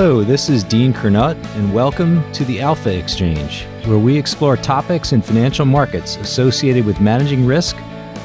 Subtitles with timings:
[0.00, 5.12] Hello, this is Dean Curnutt, and welcome to the Alpha Exchange, where we explore topics
[5.12, 7.76] in financial markets associated with managing risk,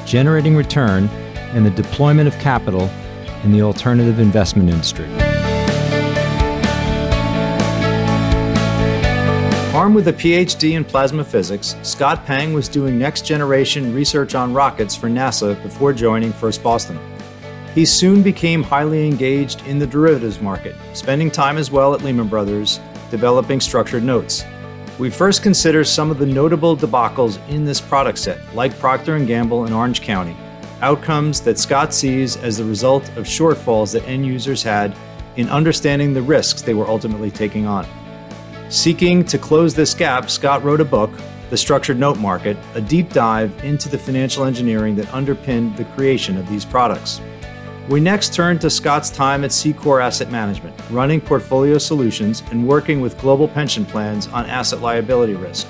[0.06, 1.08] generating return,
[1.52, 2.88] and the deployment of capital
[3.42, 5.08] in the alternative investment industry.
[9.74, 14.54] Armed with a PhD in plasma physics, Scott Peng was doing next generation research on
[14.54, 17.00] rockets for NASA before joining First Boston.
[17.74, 22.28] He soon became highly engaged in the derivatives market, spending time as well at Lehman
[22.28, 22.78] Brothers
[23.10, 24.44] developing structured notes.
[24.96, 29.26] We first consider some of the notable debacles in this product set, like Procter &
[29.26, 30.36] Gamble and Orange County,
[30.82, 34.96] outcomes that Scott sees as the result of shortfalls that end users had
[35.34, 37.84] in understanding the risks they were ultimately taking on.
[38.68, 41.10] Seeking to close this gap, Scott wrote a book,
[41.50, 46.36] The Structured Note Market, a deep dive into the financial engineering that underpinned the creation
[46.36, 47.20] of these products.
[47.86, 53.02] We next turn to Scott's time at Secor Asset Management, running portfolio solutions and working
[53.02, 55.66] with global pension plans on asset liability risk.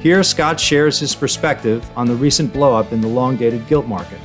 [0.00, 4.20] Here, Scott shares his perspective on the recent blowup in the long dated gilt market,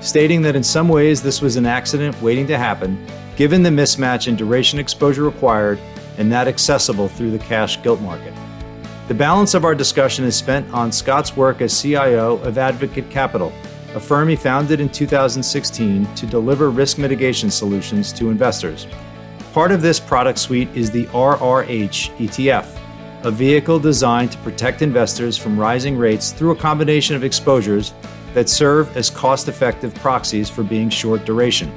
[0.00, 4.28] stating that in some ways this was an accident waiting to happen, given the mismatch
[4.28, 5.80] in duration exposure required
[6.18, 8.32] and that accessible through the cash gilt market.
[9.08, 13.52] The balance of our discussion is spent on Scott's work as CIO of Advocate Capital,
[13.94, 18.86] a firm he founded in 2016 to deliver risk mitigation solutions to investors.
[19.52, 22.78] Part of this product suite is the RRH ETF,
[23.24, 27.92] a vehicle designed to protect investors from rising rates through a combination of exposures
[28.32, 31.72] that serve as cost effective proxies for being short duration.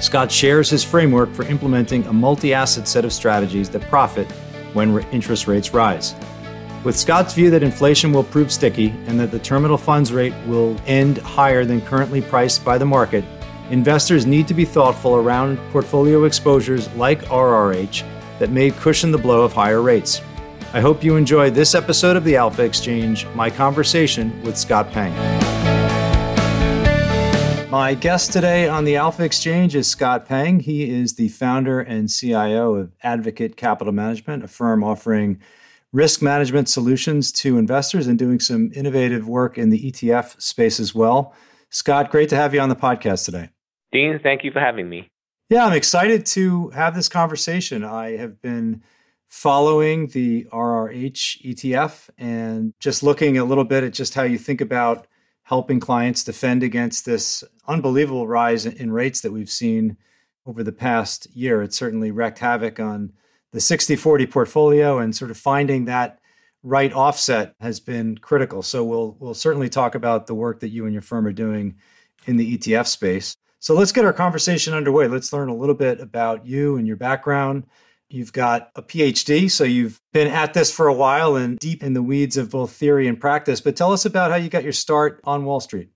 [0.00, 4.30] Scott shares his framework for implementing a multi asset set of strategies that profit
[4.72, 6.14] when interest rates rise.
[6.84, 10.76] With Scott's view that inflation will prove sticky and that the terminal funds rate will
[10.84, 13.24] end higher than currently priced by the market,
[13.70, 18.02] investors need to be thoughtful around portfolio exposures like RRH
[18.40, 20.22] that may cushion the blow of higher rates.
[20.72, 25.12] I hope you enjoyed this episode of the Alpha Exchange, my conversation with Scott Peng.
[27.70, 30.58] My guest today on the Alpha Exchange is Scott Peng.
[30.58, 35.38] He is the founder and CIO of Advocate Capital Management, a firm offering
[35.92, 40.94] risk management solutions to investors and doing some innovative work in the ETF space as
[40.94, 41.34] well.
[41.70, 43.50] Scott, great to have you on the podcast today.
[43.92, 45.10] Dean, thank you for having me.
[45.50, 47.84] Yeah, I'm excited to have this conversation.
[47.84, 48.82] I have been
[49.26, 54.60] following the RRH ETF and just looking a little bit at just how you think
[54.60, 55.06] about
[55.44, 59.96] helping clients defend against this unbelievable rise in rates that we've seen
[60.46, 61.62] over the past year.
[61.62, 63.12] It certainly wreaked havoc on
[63.52, 66.18] the 60 40 portfolio and sort of finding that
[66.62, 68.62] right offset has been critical.
[68.62, 71.76] So we'll we'll certainly talk about the work that you and your firm are doing
[72.26, 73.36] in the ETF space.
[73.58, 75.06] So let's get our conversation underway.
[75.06, 77.66] Let's learn a little bit about you and your background
[78.12, 81.94] You've got a PhD, so you've been at this for a while and deep in
[81.94, 83.62] the weeds of both theory and practice.
[83.62, 85.88] But tell us about how you got your start on Wall Street.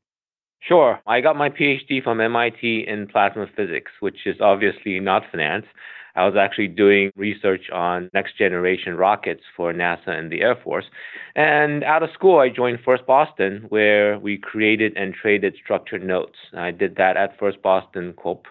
[0.61, 0.99] Sure.
[1.07, 5.67] I got my PhD from MIT in plasma physics, which is obviously not finance.
[6.17, 10.87] I was actually doing research on next generation rockets for NASA and the Air Force.
[11.35, 16.39] And out of school, I joined First Boston, where we created and traded structured notes.
[16.55, 18.47] I did that at First Boston Corp,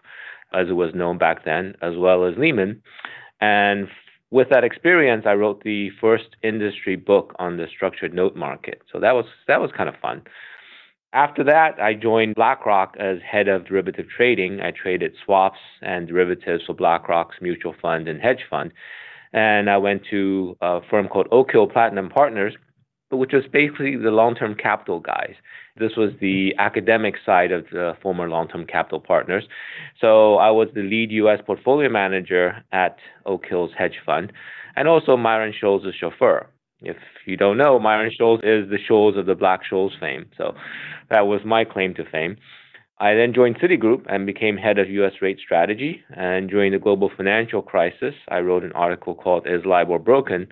[0.54, 2.82] as it was known back then, as well as Lehman.
[3.42, 3.88] And
[4.32, 8.82] with that experience, I wrote the first industry book on the structured note market.
[8.92, 10.22] So that was that was kind of fun.
[11.16, 14.60] After that, I joined BlackRock as head of derivative trading.
[14.60, 18.74] I traded swaps and derivatives for BlackRock's mutual fund and hedge fund.
[19.32, 22.54] And I went to a firm called Oak Hill Platinum Partners,
[23.12, 25.36] which was basically the long term capital guys.
[25.78, 29.46] This was the academic side of the former long term capital partners.
[30.02, 34.34] So I was the lead US portfolio manager at Oak Hill's hedge fund
[34.76, 36.50] and also Myron Scholes' chauffeur.
[36.86, 40.28] If you don't know, Myron Scholes is the Scholes of the Black Scholes fame.
[40.38, 40.54] So
[41.10, 42.38] that was my claim to fame.
[43.00, 45.14] I then joined Citigroup and became head of U.S.
[45.22, 46.02] rate strategy.
[46.16, 50.48] And during the global financial crisis, I wrote an article called Is LIBOR Broken?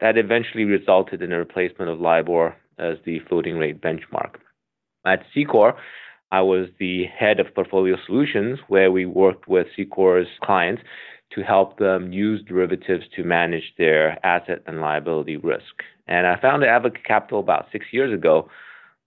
[0.00, 4.36] that eventually resulted in a replacement of LIBOR as the floating rate benchmark.
[5.06, 5.74] At Secor,
[6.32, 10.82] I was the head of portfolio solutions, where we worked with Secor's clients
[11.34, 15.82] to help them use derivatives to manage their asset and liability risk.
[16.08, 18.48] And I founded Advocate Capital about six years ago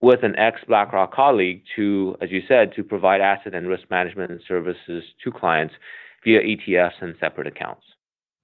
[0.01, 4.41] with an ex BlackRock colleague to, as you said, to provide asset and risk management
[4.47, 5.73] services to clients
[6.23, 7.83] via ETFs and separate accounts.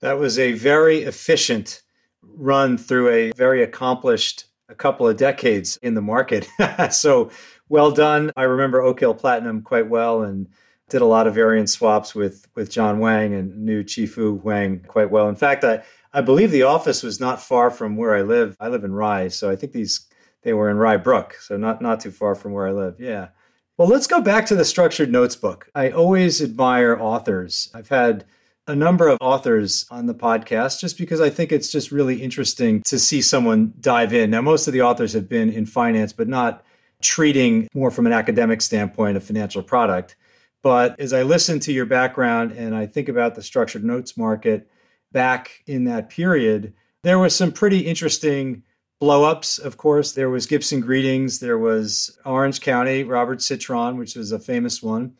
[0.01, 1.81] That was a very efficient
[2.21, 6.47] run through a very accomplished a couple of decades in the market.
[6.91, 7.31] so
[7.69, 8.31] well done.
[8.37, 10.47] I remember Oak Hill Platinum quite well and
[10.89, 15.11] did a lot of variance swaps with with John Wang and knew Chi-Fu Huang quite
[15.11, 15.29] well.
[15.29, 15.83] In fact, I
[16.13, 18.57] I believe the office was not far from where I live.
[18.59, 20.07] I live in Rye, so I think these
[20.43, 22.95] they were in Rye Brook, so not not too far from where I live.
[22.99, 23.29] Yeah.
[23.77, 25.69] Well, let's go back to the structured notes book.
[25.73, 27.69] I always admire authors.
[27.73, 28.25] I've had
[28.67, 32.83] a number of authors on the podcast just because I think it's just really interesting
[32.83, 34.31] to see someone dive in.
[34.31, 36.63] Now, most of the authors have been in finance, but not
[37.01, 40.15] treating more from an academic standpoint a financial product.
[40.61, 44.69] But as I listen to your background and I think about the structured notes market
[45.11, 46.73] back in that period,
[47.03, 48.63] there was some pretty interesting
[49.01, 50.11] blowups, of course.
[50.11, 55.13] There was Gibson Greetings, there was Orange County, Robert Citron, which was a famous one.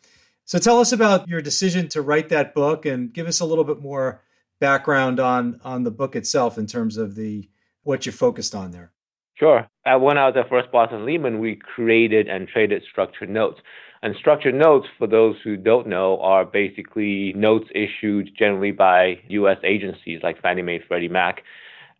[0.44, 3.64] So tell us about your decision to write that book and give us a little
[3.64, 4.22] bit more
[4.58, 7.48] background on on the book itself in terms of the
[7.82, 8.92] what you focused on there.
[9.36, 9.66] Sure.
[9.86, 13.60] When I was at First Boston Lehman, we created and traded structured notes.
[14.02, 19.58] And structured notes, for those who don't know, are basically notes issued generally by U.S.
[19.62, 21.42] agencies like Fannie Mae, Freddie Mac,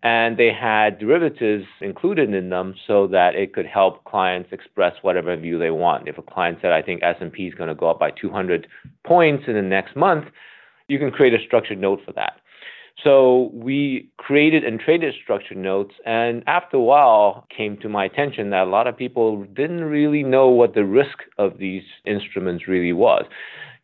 [0.02, 5.37] and they had derivatives included in them so that it could help clients express whatever
[5.37, 6.08] view they want.
[6.08, 8.67] If a client said, "I think S&P is going to go up by 200
[9.05, 10.31] points in the next month,"
[10.88, 12.39] you can create a structured note for that.
[13.02, 18.50] So we created and traded structured notes, and after a while, came to my attention
[18.50, 22.93] that a lot of people didn't really know what the risk of these instruments really
[22.93, 23.25] was.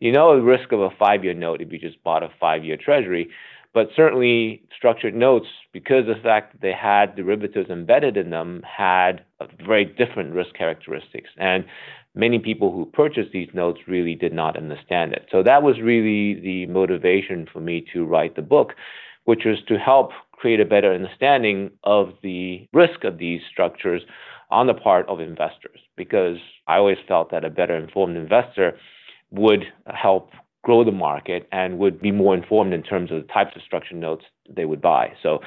[0.00, 3.30] You know, the risk of a five-year note if you just bought a five-year Treasury
[3.76, 8.62] but certainly, structured notes, because of the fact that they had derivatives embedded in them,
[8.62, 9.22] had
[9.66, 11.28] very different risk characteristics.
[11.36, 11.62] And
[12.14, 15.26] many people who purchased these notes really did not understand it.
[15.30, 18.72] So that was really the motivation for me to write the book,
[19.26, 24.02] which was to help create a better understanding of the risk of these structures
[24.50, 25.81] on the part of investors.
[25.96, 28.78] Because I always felt that a better informed investor
[29.31, 30.31] would help
[30.62, 33.99] grow the market and would be more informed in terms of the types of structured
[33.99, 35.12] notes they would buy.
[35.23, 35.40] So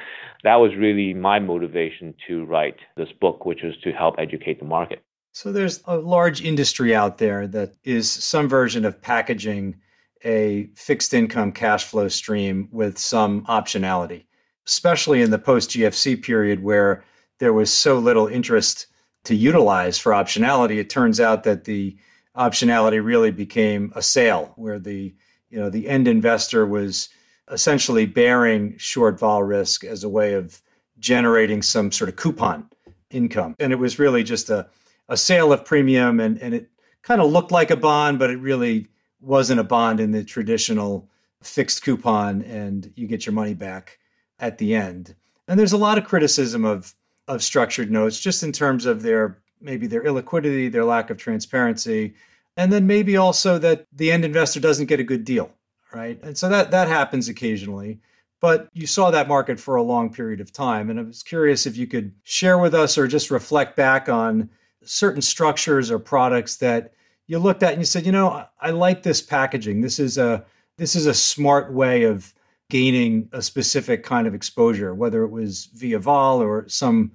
[0.44, 4.64] that was really my motivation to write this book, which was to help educate the
[4.64, 5.02] market.
[5.32, 9.76] So there's a large industry out there that is some version of packaging
[10.24, 14.24] a fixed income cash flow stream with some optionality,
[14.66, 17.04] especially in the post GFC period where
[17.38, 18.86] there was so little interest
[19.24, 20.78] to utilize for optionality.
[20.78, 21.96] It turns out that the
[22.36, 25.14] optionality really became a sale where the
[25.48, 27.08] you know the end investor was
[27.50, 30.62] essentially bearing short vol risk as a way of
[30.98, 32.68] generating some sort of coupon
[33.10, 34.68] income and it was really just a,
[35.08, 36.70] a sale of premium and, and it
[37.02, 38.86] kind of looked like a bond but it really
[39.20, 41.08] wasn't a bond in the traditional
[41.42, 43.98] fixed coupon and you get your money back
[44.38, 45.14] at the end
[45.50, 46.94] and there's a lot of criticism of
[47.26, 52.14] of structured notes just in terms of their maybe their illiquidity, their lack of transparency,
[52.56, 55.50] and then maybe also that the end investor doesn't get a good deal,
[55.92, 56.22] right?
[56.22, 58.00] And so that that happens occasionally.
[58.40, 60.88] But you saw that market for a long period of time.
[60.88, 64.48] And I was curious if you could share with us or just reflect back on
[64.82, 66.94] certain structures or products that
[67.30, 69.82] you looked at and you said, you know, I like this packaging.
[69.82, 70.44] This is a
[70.78, 72.34] this is a smart way of
[72.70, 77.12] gaining a specific kind of exposure, whether it was via vol or some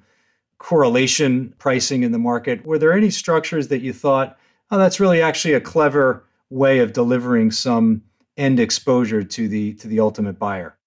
[0.58, 2.66] correlation pricing in the market.
[2.66, 4.38] Were there any structures that you thought,
[4.72, 8.02] oh, that's really actually a clever way of delivering some
[8.38, 10.78] end exposure to the to the ultimate buyer?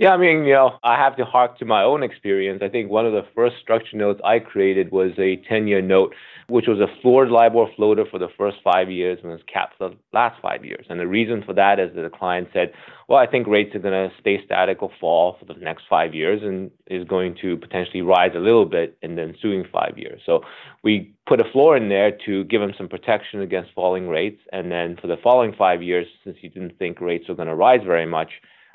[0.00, 2.62] Yeah, I mean, you know, I have to hark to my own experience.
[2.64, 6.14] I think one of the first structure notes I created was a 10 year note,
[6.48, 9.90] which was a floored LIBOR floater for the first five years and was capped for
[9.90, 10.86] the last five years.
[10.88, 12.72] And the reason for that is that the client said,
[13.10, 16.14] well, I think rates are going to stay static or fall for the next five
[16.14, 20.22] years and is going to potentially rise a little bit in the ensuing five years.
[20.24, 20.40] So
[20.82, 24.40] we put a floor in there to give them some protection against falling rates.
[24.50, 27.54] And then for the following five years, since you didn't think rates were going to
[27.54, 28.30] rise very much,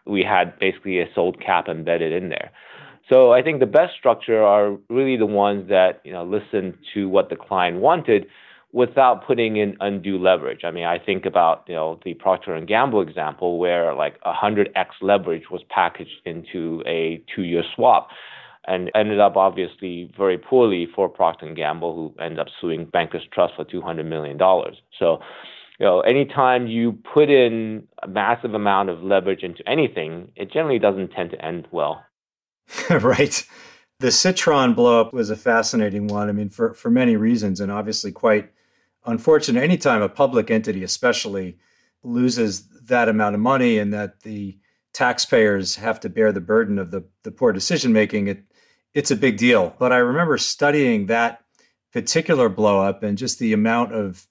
[0.05, 2.51] we had basically a sold cap embedded in there.
[3.09, 7.07] So I think the best structure are really the ones that you know listen to
[7.07, 8.27] what the client wanted
[8.71, 10.61] without putting in undue leverage.
[10.65, 14.87] I mean, I think about you know the Procter and Gamble example where like 100x
[15.01, 18.09] leverage was packaged into a two-year swap
[18.67, 23.23] and ended up obviously very poorly for Procter and Gamble, who ended up suing Bankers
[23.31, 24.77] Trust for 200 million dollars.
[24.99, 25.19] So
[25.79, 30.79] you know, anytime you put in a massive amount of leverage into anything, it generally
[30.79, 32.03] doesn't tend to end well.
[32.89, 33.45] right.
[33.99, 36.29] The Citron blowup was a fascinating one.
[36.29, 38.51] I mean, for, for many reasons, and obviously quite
[39.05, 39.63] unfortunate.
[39.63, 41.57] Anytime a public entity, especially,
[42.03, 44.57] loses that amount of money and that the
[44.93, 48.43] taxpayers have to bear the burden of the, the poor decision making, it
[48.93, 49.75] it's a big deal.
[49.77, 51.43] But I remember studying that
[51.91, 54.25] particular blowup and just the amount of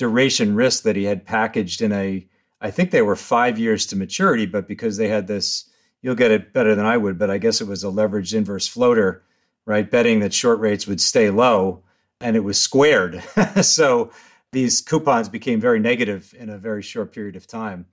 [0.00, 2.26] duration risk that he had packaged in a,
[2.58, 5.66] I think they were five years to maturity, but because they had this,
[6.00, 8.66] you'll get it better than I would, but I guess it was a leveraged inverse
[8.66, 9.22] floater,
[9.66, 9.90] right?
[9.90, 11.82] Betting that short rates would stay low
[12.18, 13.22] and it was squared.
[13.60, 14.10] so
[14.52, 17.84] these coupons became very negative in a very short period of time.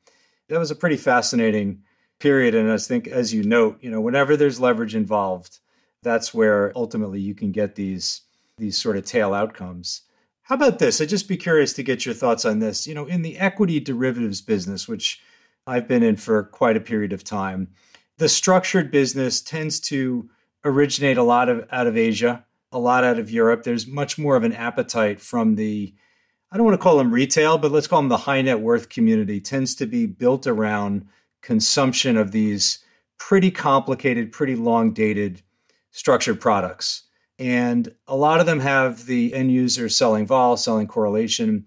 [0.48, 1.84] That was a pretty fascinating
[2.20, 2.56] period.
[2.56, 5.60] And I think, as you note, you know, whenever there's leverage involved,
[6.04, 8.22] that's where ultimately you can get these
[8.58, 10.04] these sort of tail outcomes.
[10.48, 11.02] How about this?
[11.02, 12.88] I'd just be curious to get your thoughts on this.
[12.88, 15.22] You know, in the equity derivatives business, which
[15.68, 17.68] I've been in for quite a period of time,
[18.18, 20.30] the structured business tends to
[20.64, 23.64] originate a lot of out of Asia, a lot out of Europe.
[23.64, 25.94] There's much more of an appetite from the
[26.50, 28.88] I don't want to call them retail, but let's call them the high net worth
[28.88, 31.08] community tends to be built around
[31.42, 32.80] consumption of these
[33.18, 35.42] pretty complicated, pretty long dated
[35.92, 37.04] structured products.
[37.40, 41.66] And a lot of them have the end user selling vol, selling correlation.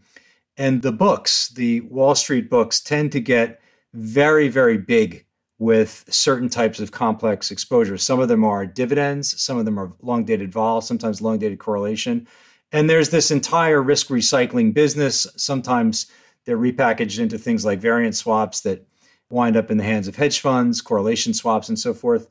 [0.57, 3.61] And the books, the Wall Street books, tend to get
[3.95, 5.27] very, very big
[5.59, 8.03] with certain types of complex exposures.
[8.03, 11.59] Some of them are dividends, some of them are long dated vol, sometimes long dated
[11.59, 12.27] correlation.
[12.73, 15.27] And there's this entire risk recycling business.
[15.37, 16.07] Sometimes
[16.47, 18.87] they're repackaged into things like variance swaps that
[19.29, 22.29] wind up in the hands of hedge funds, correlation swaps, and so forth.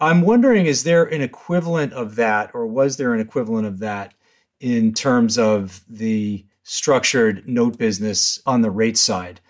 [0.00, 4.14] I'm wondering is there an equivalent of that, or was there an equivalent of that
[4.60, 9.40] in terms of the structured note business on the rate side?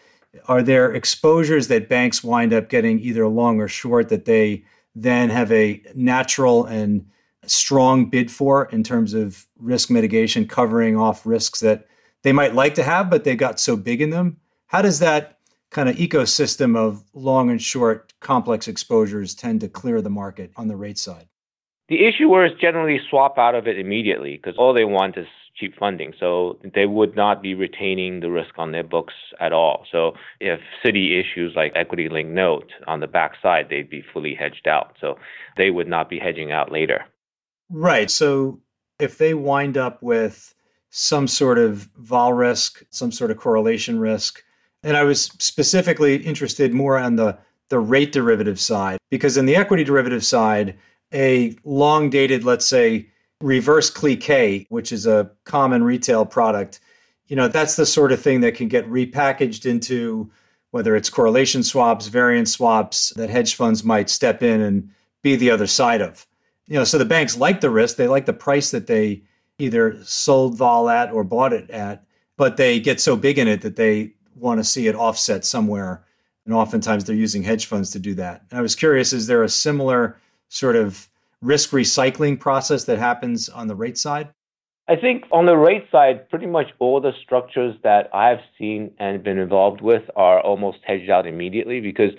[0.46, 4.64] Are there exposures that banks wind up getting either long or short that they
[4.94, 7.06] then have a natural and
[7.46, 11.86] strong bid for in terms of risk mitigation, covering off risks that
[12.22, 14.38] they might like to have, but they got so big in them?
[14.66, 15.37] How does that
[15.70, 20.68] kind of ecosystem of long and short complex exposures tend to clear the market on
[20.68, 21.28] the rate side?
[21.88, 26.12] The issuers generally swap out of it immediately because all they want is cheap funding.
[26.18, 29.86] So they would not be retaining the risk on their books at all.
[29.90, 34.68] So if Citi issues like equity linked note on the backside, they'd be fully hedged
[34.68, 34.96] out.
[35.00, 35.18] So
[35.56, 37.04] they would not be hedging out later.
[37.70, 38.10] Right.
[38.10, 38.60] So
[38.98, 40.54] if they wind up with
[40.90, 44.42] some sort of vol risk, some sort of correlation risk,
[44.82, 49.56] and I was specifically interested more on the, the rate derivative side, because in the
[49.56, 50.76] equity derivative side,
[51.12, 53.08] a long dated, let's say,
[53.40, 56.80] reverse cliquet, which is a common retail product,
[57.26, 60.30] you know, that's the sort of thing that can get repackaged into
[60.70, 64.90] whether it's correlation swaps, variance swaps that hedge funds might step in and
[65.22, 66.26] be the other side of.
[66.66, 69.22] You know, so the banks like the risk, they like the price that they
[69.58, 72.04] either sold vol at or bought it at,
[72.36, 76.04] but they get so big in it that they want to see it offset somewhere.
[76.44, 78.44] And oftentimes they're using hedge funds to do that.
[78.50, 80.16] And I was curious, is there a similar
[80.48, 81.08] sort of
[81.42, 84.30] risk recycling process that happens on the rate side?
[84.88, 89.22] I think on the rate side, pretty much all the structures that I've seen and
[89.22, 92.12] been involved with are almost hedged out immediately because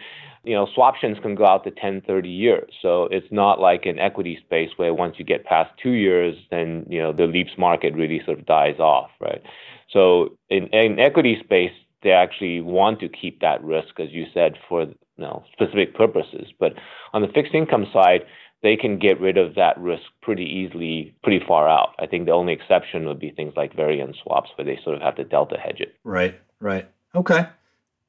[0.44, 4.00] you know swaptions can go out to 10 30 years so it's not like an
[4.00, 7.94] equity space where once you get past two years then you know the leaps market
[7.94, 9.42] really sort of dies off right
[9.90, 14.58] so in, in equity space they actually want to keep that risk, as you said,
[14.68, 16.48] for you know, specific purposes.
[16.60, 16.74] But
[17.13, 18.22] on the fixed income side,
[18.62, 21.96] they can get rid of that risk pretty easily, pretty far out.
[22.00, 25.01] I think the only exception would be things like variance swaps, where they sort of
[25.01, 25.96] have to delta hedge it.
[26.03, 26.89] Right, right.
[27.15, 27.48] Okay.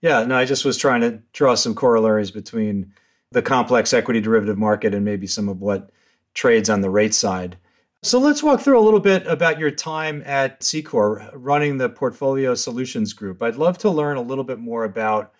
[0.01, 2.93] Yeah, no, I just was trying to draw some corollaries between
[3.33, 5.91] the complex equity derivative market and maybe some of what
[6.35, 7.57] trades on the rate side.
[8.03, 12.55] So let's walk through a little bit about your time at Secor running the Portfolio
[12.55, 13.43] Solutions Group.
[13.43, 15.35] I'd love to learn a little bit more about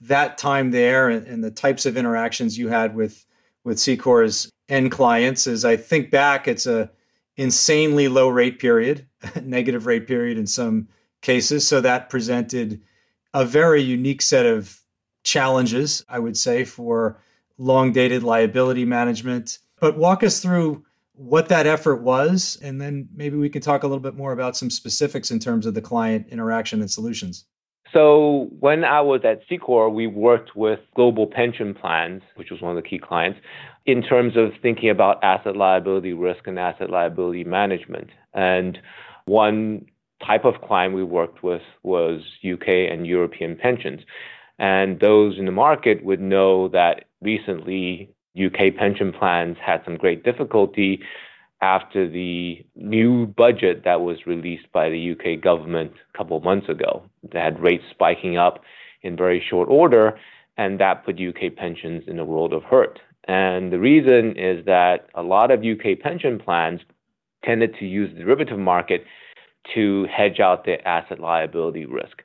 [0.00, 3.26] that time there and, and the types of interactions you had with
[3.64, 5.48] with Secor's end clients.
[5.48, 6.88] As I think back, it's a
[7.36, 9.08] insanely low rate period,
[9.42, 10.86] negative rate period in some
[11.20, 11.66] cases.
[11.66, 12.80] So that presented
[13.32, 14.82] a very unique set of
[15.24, 17.20] challenges, I would say, for
[17.58, 19.58] long dated liability management.
[19.80, 23.86] But walk us through what that effort was, and then maybe we can talk a
[23.86, 27.46] little bit more about some specifics in terms of the client interaction and solutions.
[27.92, 32.76] So when I was at Secor, we worked with global pension plans, which was one
[32.76, 33.38] of the key clients,
[33.86, 38.10] in terms of thinking about asset liability risk and asset liability management.
[38.32, 38.78] And
[39.26, 39.86] one
[40.26, 44.00] type of client we worked with was UK and European pensions.
[44.58, 50.24] And those in the market would know that recently UK pension plans had some great
[50.24, 51.00] difficulty
[51.60, 56.68] after the new budget that was released by the UK government a couple of months
[56.68, 57.02] ago.
[57.32, 58.62] They had rates spiking up
[59.02, 60.18] in very short order,
[60.56, 63.00] and that put UK pensions in a world of hurt.
[63.26, 66.80] And the reason is that a lot of UK pension plans
[67.44, 69.04] tended to use the derivative market
[69.74, 72.22] to hedge out their asset liability risk.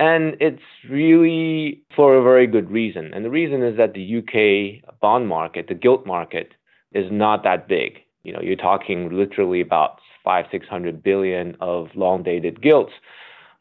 [0.00, 3.12] And it's really for a very good reason.
[3.12, 6.52] And the reason is that the UK bond market, the gilt market,
[6.92, 7.98] is not that big.
[8.22, 12.92] You know, you're talking literally about five, six hundred billion of long dated gilts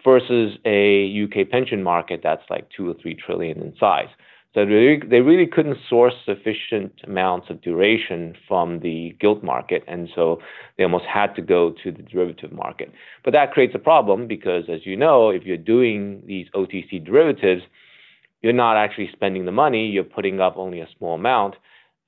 [0.02, 4.08] versus a UK pension market that's like two or three trillion in size.
[4.56, 10.40] So they, really couldn't source sufficient amounts of duration from the gilt market, and so
[10.76, 12.92] they almost had to go to the derivative market.
[13.24, 17.62] But that creates a problem because, as you know, if you're doing these OTC derivatives,
[18.42, 21.56] you're not actually spending the money, you're putting up only a small amount,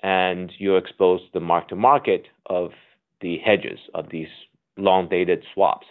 [0.01, 2.71] and you're exposed to the mark to market of
[3.21, 4.29] the hedges of these
[4.77, 5.85] long dated swaps.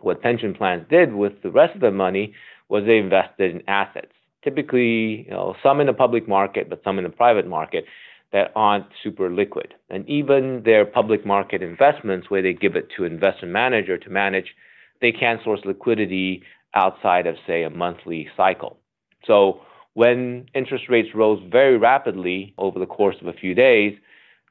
[0.00, 2.34] What pension plans did with the rest of the money
[2.70, 4.12] was they invested in assets,
[4.42, 7.84] typically, you know, some in the public market, but some in the private market
[8.32, 9.74] that aren't super liquid.
[9.88, 14.54] And even their public market investments, where they give it to investment manager to manage,
[15.00, 16.42] they can't source liquidity
[16.74, 18.78] outside of, say, a monthly cycle.
[19.26, 19.60] So
[19.94, 23.98] when interest rates rose very rapidly over the course of a few days,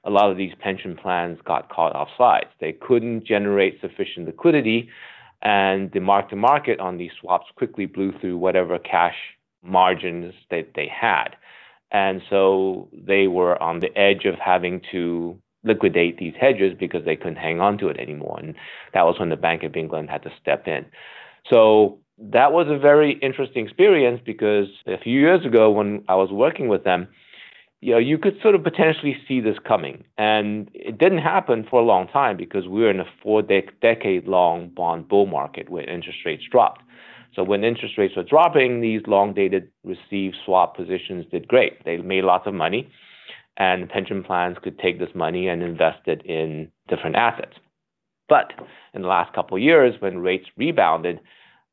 [0.03, 2.49] a lot of these pension plans got caught off sides.
[2.59, 4.89] They couldn't generate sufficient liquidity,
[5.41, 9.15] and the mark to market on these swaps quickly blew through whatever cash
[9.63, 11.35] margins that they had.
[11.91, 17.15] And so they were on the edge of having to liquidate these hedges because they
[17.15, 18.37] couldn't hang on to it anymore.
[18.39, 18.55] And
[18.93, 20.85] that was when the Bank of England had to step in.
[21.49, 26.31] So that was a very interesting experience because a few years ago when I was
[26.31, 27.07] working with them,
[27.81, 30.03] you know, you could sort of potentially see this coming.
[30.17, 33.69] And it didn't happen for a long time because we were in a four de-
[33.81, 36.81] decade long bond bull market where interest rates dropped.
[37.35, 41.83] So when interest rates were dropping, these long dated receive swap positions did great.
[41.85, 42.89] They made lots of money,
[43.57, 47.53] and pension plans could take this money and invest it in different assets.
[48.27, 48.53] But
[48.93, 51.19] in the last couple of years, when rates rebounded,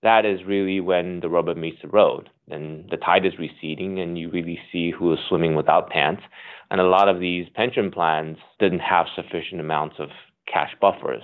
[0.03, 4.19] that is really when the rubber meets the road and the tide is receding and
[4.19, 6.23] you really see who is swimming without pants.
[6.71, 10.11] And a lot of these pension plans didn't have sufficient amounts of
[10.53, 11.23] cash buffers.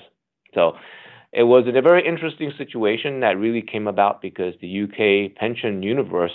[0.55, 0.73] So
[1.33, 6.33] it was a very interesting situation that really came about because the UK pension universe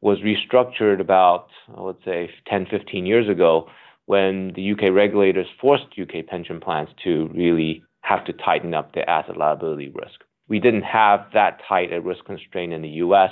[0.00, 3.68] was restructured about, I would say, 10, 15 years ago
[4.06, 9.08] when the UK regulators forced UK pension plans to really have to tighten up their
[9.08, 10.20] asset liability risk.
[10.48, 13.30] We didn't have that tight a risk constraint in the US,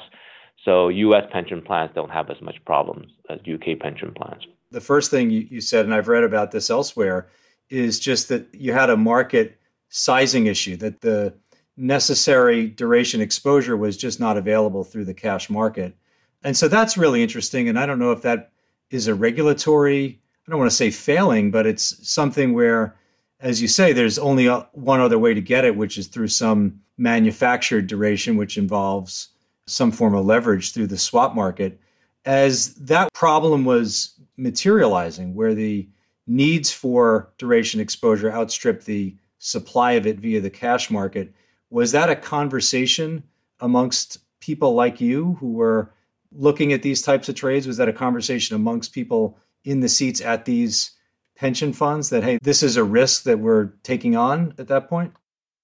[0.65, 4.47] so US pension plans don't have as much problems as UK pension plans.
[4.71, 7.29] The first thing you said, and I've read about this elsewhere,
[7.69, 9.60] is just that you had a market
[9.91, 11.35] sizing issue that the
[11.77, 15.97] necessary duration exposure was just not available through the cash market.
[16.43, 17.69] And so that's really interesting.
[17.69, 18.53] And I don't know if that
[18.91, 22.97] is a regulatory, I don't want to say failing, but it's something where,
[23.41, 26.29] as you say, there's only uh, one other way to get it, which is through
[26.29, 29.29] some manufactured duration, which involves
[29.67, 31.81] some form of leverage through the swap market.
[32.25, 35.89] As that problem was materializing, where the
[36.27, 41.35] needs for duration exposure outstripped the supply of it via the cash market.
[41.71, 43.25] Was that a conversation
[43.59, 45.93] amongst people like you who were
[46.31, 47.67] looking at these types of trades?
[47.67, 50.93] Was that a conversation amongst people in the seats at these
[51.35, 55.15] pension funds that, hey, this is a risk that we're taking on at that point?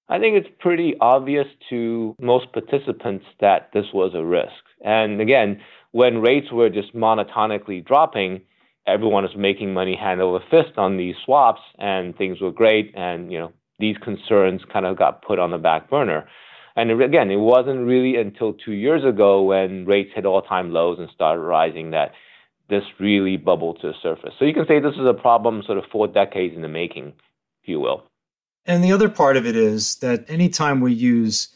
[0.09, 4.53] I think it's pretty obvious to most participants that this was a risk.
[4.85, 5.61] And again,
[5.93, 8.43] when rates were just monotonically dropping,
[8.87, 13.33] everyone was making money hand over fist on these swaps and things were great and
[13.33, 16.29] you know these concerns kind of got put on the back burner.
[16.77, 20.99] And again, it wasn't really until two years ago when rates hit all time lows
[20.99, 22.13] and started rising that
[22.69, 24.35] this really bubbled to the surface.
[24.39, 27.09] So you can say this is a problem sort of four decades in the making,
[27.63, 28.05] if you will.
[28.67, 31.49] And the other part of it is that anytime we use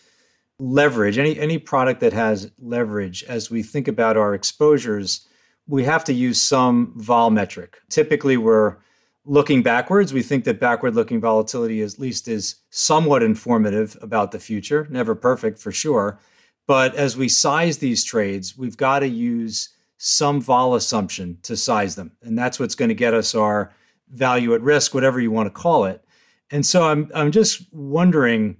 [0.58, 5.26] leverage, any, any product that has leverage, as we think about our exposures,
[5.66, 7.78] we have to use some vol metric.
[7.88, 8.76] Typically, we're
[9.24, 14.38] looking backwards, we think that backward looking volatility at least is somewhat informative about the
[14.38, 16.18] future, never perfect for sure.
[16.66, 21.96] But as we size these trades, we've got to use some vol assumption to size
[21.96, 22.12] them.
[22.22, 23.74] And that's what's going to get us our
[24.08, 26.02] value at risk, whatever you want to call it.
[26.50, 28.56] And so I'm, I'm just wondering,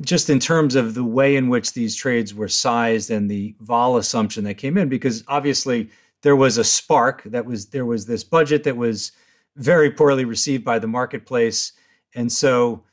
[0.00, 3.96] just in terms of the way in which these trades were sized and the vol
[3.96, 5.90] assumption that came in, because obviously
[6.22, 9.12] there was a spark that was there was this budget that was
[9.56, 11.72] very poorly received by the marketplace.
[12.14, 12.84] And so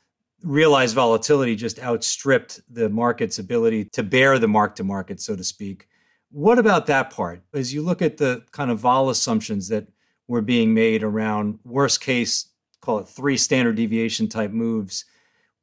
[0.42, 5.44] realized volatility just outstripped the market's ability to bear the mark to market, so to
[5.44, 5.88] speak.
[6.30, 7.42] What about that part?
[7.52, 9.86] As you look at the kind of vol assumptions that
[10.28, 12.48] were being made around worst case,
[12.80, 15.04] call it three standard deviation type moves,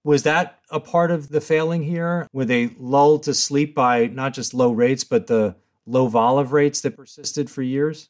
[0.04, 2.28] Was that a part of the failing here?
[2.32, 6.54] Were they lulled to sleep by not just low rates, but the low vol of
[6.54, 8.10] rates that persisted for years?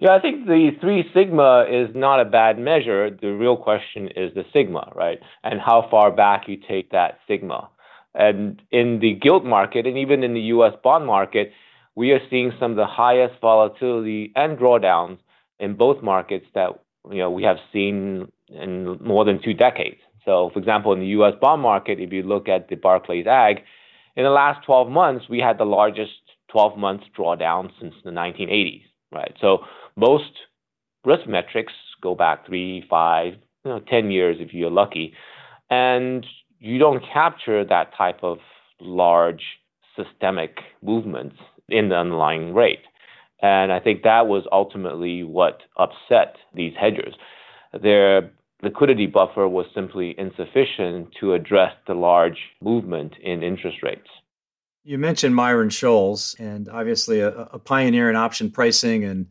[0.00, 3.10] Yeah, I think the three sigma is not a bad measure.
[3.10, 5.18] The real question is the sigma, right?
[5.42, 7.68] And how far back you take that sigma.
[8.14, 11.52] And in the gilt market and even in the US bond market,
[11.96, 15.18] we are seeing some of the highest volatility and drawdowns
[15.58, 16.70] in both markets that
[17.10, 20.00] you know we have seen in more than two decades.
[20.24, 23.62] So, for example, in the US bond market, if you look at the Barclays Ag,
[24.14, 26.12] in the last 12 months, we had the largest
[26.52, 29.34] 12 months drawdown since the 1980s, right?
[29.40, 29.64] So,
[29.98, 30.30] most
[31.04, 33.34] risk metrics go back three, five,
[33.64, 35.12] you know, 10 years if you're lucky.
[35.70, 36.24] And
[36.60, 38.38] you don't capture that type of
[38.80, 39.42] large
[39.96, 41.36] systemic movements
[41.68, 42.84] in the underlying rate.
[43.42, 47.14] And I think that was ultimately what upset these hedgers.
[47.82, 48.30] Their
[48.62, 54.08] liquidity buffer was simply insufficient to address the large movement in interest rates.
[54.82, 59.26] You mentioned Myron Scholes, and obviously a, a pioneer in option pricing and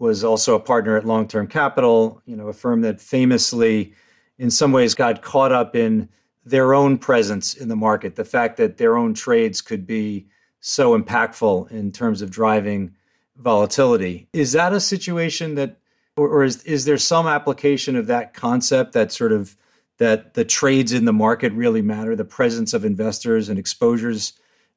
[0.00, 3.92] was also a partner at Long Term Capital, you know, a firm that famously,
[4.38, 6.08] in some ways, got caught up in
[6.44, 10.26] their own presence in the market, the fact that their own trades could be
[10.58, 12.94] so impactful in terms of driving
[13.36, 14.26] volatility.
[14.32, 15.76] Is that a situation that,
[16.16, 19.56] or, is, is there some application of that concept that sort of
[19.98, 24.32] that the trades in the market really matter, the presence of investors and exposures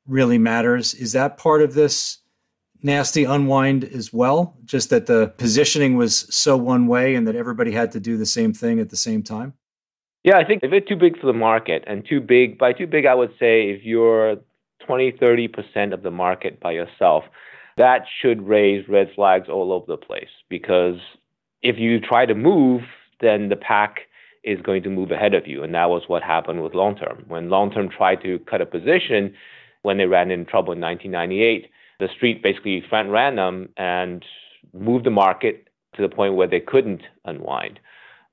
[0.06, 0.94] really matters?
[0.94, 2.20] Is that part of this
[2.84, 4.58] nasty unwind as well?
[4.66, 8.26] Just that the positioning was so one way and that everybody had to do the
[8.26, 9.54] same thing at the same time?
[10.24, 12.88] Yeah, I think if it's too big for the market and too big, by too
[12.88, 14.38] big, I would say if you're
[14.86, 17.24] 20, 30% of the market by yourself,
[17.78, 21.00] that should raise red flags all over the place because
[21.62, 22.82] if you try to move,
[23.22, 24.02] then the pack
[24.44, 25.64] is going to move ahead of you.
[25.64, 27.24] And that was what happened with long term.
[27.28, 29.34] When long term tried to cut a position
[29.82, 31.70] when they ran into trouble in 1998,
[32.04, 34.26] the street basically front ran them and
[34.74, 37.80] moved the market to the point where they couldn't unwind.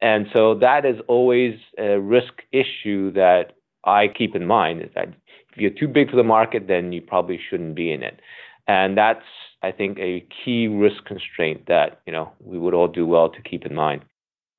[0.02, 3.52] And so that is always a risk issue that
[3.84, 5.08] I keep in mind is that
[5.52, 8.20] if you're too big for the market, then you probably shouldn't be in it.
[8.66, 9.24] And that's,
[9.62, 13.42] I think, a key risk constraint that you know we would all do well to
[13.42, 14.02] keep in mind.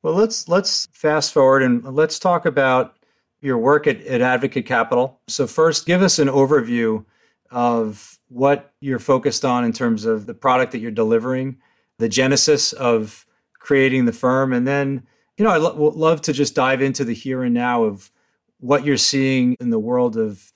[0.04, 2.98] Well, let's let's fast forward and let's talk about
[3.42, 5.20] your work at, at Advocate Capital.
[5.28, 7.06] So first, give us an overview
[7.52, 11.58] of what you're focused on in terms of the product that you're delivering,
[12.00, 13.26] the genesis of
[13.60, 15.06] creating the firm, and then
[15.38, 18.12] you know I'd lo- love to just dive into the here and now of
[18.60, 20.54] what you're seeing in the world of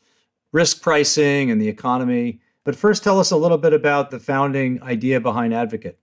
[0.51, 2.39] risk pricing and the economy.
[2.63, 5.99] But first, tell us a little bit about the founding idea behind Advocate.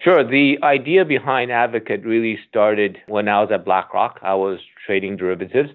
[0.00, 0.24] Sure.
[0.24, 4.18] The idea behind Advocate really started when I was at BlackRock.
[4.22, 5.70] I was trading derivatives.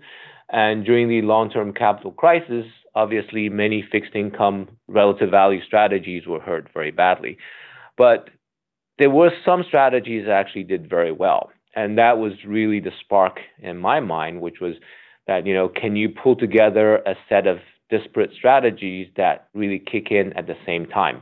[0.50, 6.40] And during the long term capital crisis, obviously, many fixed income relative value strategies were
[6.40, 7.38] hurt very badly.
[7.98, 8.30] But
[8.98, 11.52] there were some strategies that actually did very well.
[11.76, 14.76] And that was really the spark in my mind, which was
[15.28, 17.58] that, you know, can you pull together a set of
[17.90, 21.22] disparate strategies that really kick in at the same time?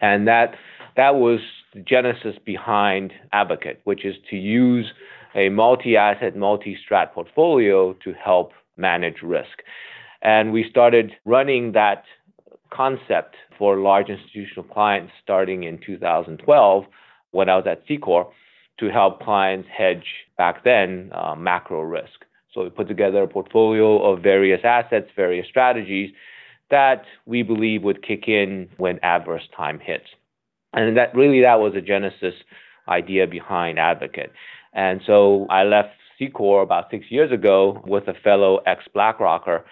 [0.00, 0.54] And that
[0.96, 1.40] that was
[1.72, 4.92] the genesis behind Advocate, which is to use
[5.34, 9.62] a multi-asset, multi-strat portfolio to help manage risk.
[10.22, 12.04] And we started running that
[12.72, 16.84] concept for large institutional clients starting in 2012
[17.30, 18.28] when I was at Secor
[18.78, 22.24] to help clients hedge back then uh, macro risk.
[22.52, 26.10] So we put together a portfolio of various assets, various strategies
[26.70, 30.06] that we believe would kick in when adverse time hits.
[30.72, 32.34] And that really that was a genesis
[32.88, 34.32] idea behind Advocate.
[34.72, 39.62] And so I left Secor about six years ago with a fellow ex BlackRocker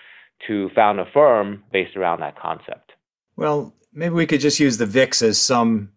[0.46, 2.92] to found a firm based around that concept.
[3.36, 5.90] Well, maybe we could just use the VIX as some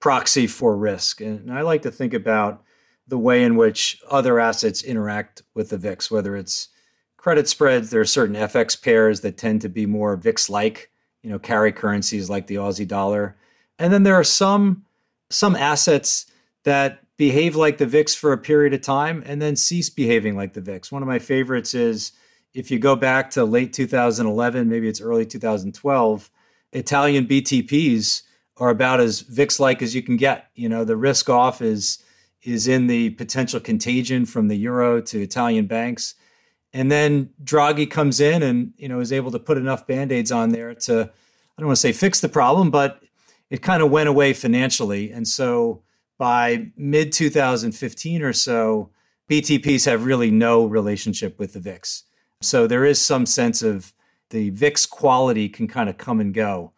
[0.00, 1.20] proxy for risk.
[1.20, 2.62] And I like to think about
[3.06, 6.68] the way in which other assets interact with the VIX, whether it's
[7.16, 10.90] credit spreads, there are certain FX pairs that tend to be more VIX like,
[11.22, 13.36] you know, carry currencies like the Aussie dollar.
[13.78, 14.84] And then there are some
[15.30, 16.26] some assets
[16.64, 20.54] that behave like the VIX for a period of time and then cease behaving like
[20.54, 20.90] the VIX.
[20.90, 22.12] One of my favorites is
[22.54, 26.30] if you go back to late 2011, maybe it's early 2012,
[26.72, 28.22] Italian BTPs
[28.56, 30.50] are about as VIX like as you can get.
[30.54, 32.02] You know, the risk off is
[32.42, 36.14] is in the potential contagion from the euro to Italian banks.
[36.72, 40.50] And then Draghi comes in and you know is able to put enough band-aids on
[40.50, 43.02] there to I don't want to say fix the problem, but
[43.50, 45.10] it kind of went away financially.
[45.10, 45.82] And so
[46.18, 48.90] by mid 2015 or so,
[49.30, 52.04] BTPs have really no relationship with the VIX.
[52.40, 53.92] So there is some sense of
[54.30, 56.72] the VIX quality can kind of come and go.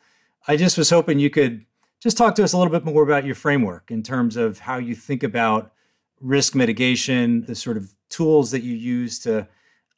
[0.48, 1.64] I just was hoping you could
[2.00, 4.78] just talk to us a little bit more about your framework in terms of how
[4.78, 5.72] you think about
[6.20, 9.46] risk mitigation, the sort of tools that you use to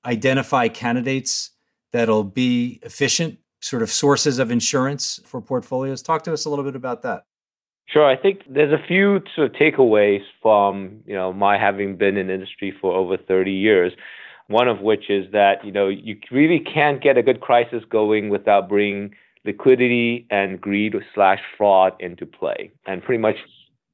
[0.05, 1.51] identify candidates
[1.93, 6.03] that'll be efficient, sort of sources of insurance for portfolios.
[6.03, 7.25] Talk to us a little bit about that.
[7.87, 8.07] Sure.
[8.07, 12.31] I think there's a few sort of takeaways from, you know, my having been in
[12.31, 13.93] industry for over 30 years.
[14.53, 18.29] One of which is that, you know, you really can't get a good crisis going
[18.29, 22.71] without bringing liquidity and greed slash fraud into play.
[22.87, 23.37] And pretty much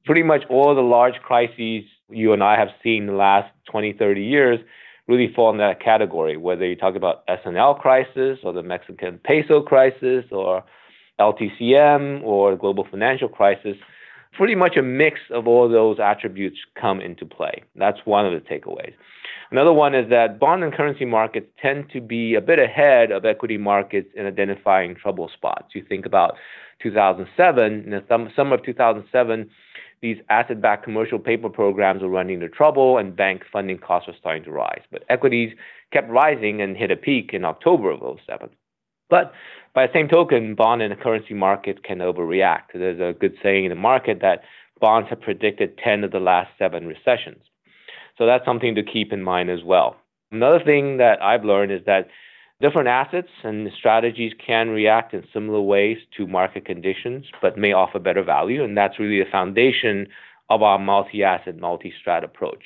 [0.05, 4.23] pretty much all the large crises you and I have seen the last 20, 30
[4.23, 4.59] years
[5.07, 9.61] really fall in that category, whether you talk about S&L crisis or the Mexican peso
[9.61, 10.63] crisis or
[11.19, 13.75] LTCM or the global financial crisis,
[14.33, 17.63] pretty much a mix of all those attributes come into play.
[17.75, 18.93] That's one of the takeaways.
[19.51, 23.25] Another one is that bond and currency markets tend to be a bit ahead of
[23.25, 25.73] equity markets in identifying trouble spots.
[25.73, 26.35] You think about
[26.83, 28.03] 2007, in the
[28.35, 29.49] summer of 2007,
[30.01, 34.43] these asset-backed commercial paper programs were running into trouble and bank funding costs were starting
[34.43, 34.81] to rise.
[34.91, 35.53] But equities
[35.91, 38.49] kept rising and hit a peak in October of 07.
[39.09, 39.33] But
[39.73, 42.73] by the same token, bond and currency markets can overreact.
[42.73, 44.43] There's a good saying in the market that
[44.79, 47.43] bonds have predicted 10 of the last seven recessions.
[48.19, 49.95] So that's something to keep in mind as well.
[50.31, 52.09] Another thing that I've learned is that
[52.61, 57.99] Different assets and strategies can react in similar ways to market conditions, but may offer
[57.99, 58.65] better value.
[58.65, 60.07] And that's really the foundation
[60.49, 62.63] of our multi asset, multi strat approach.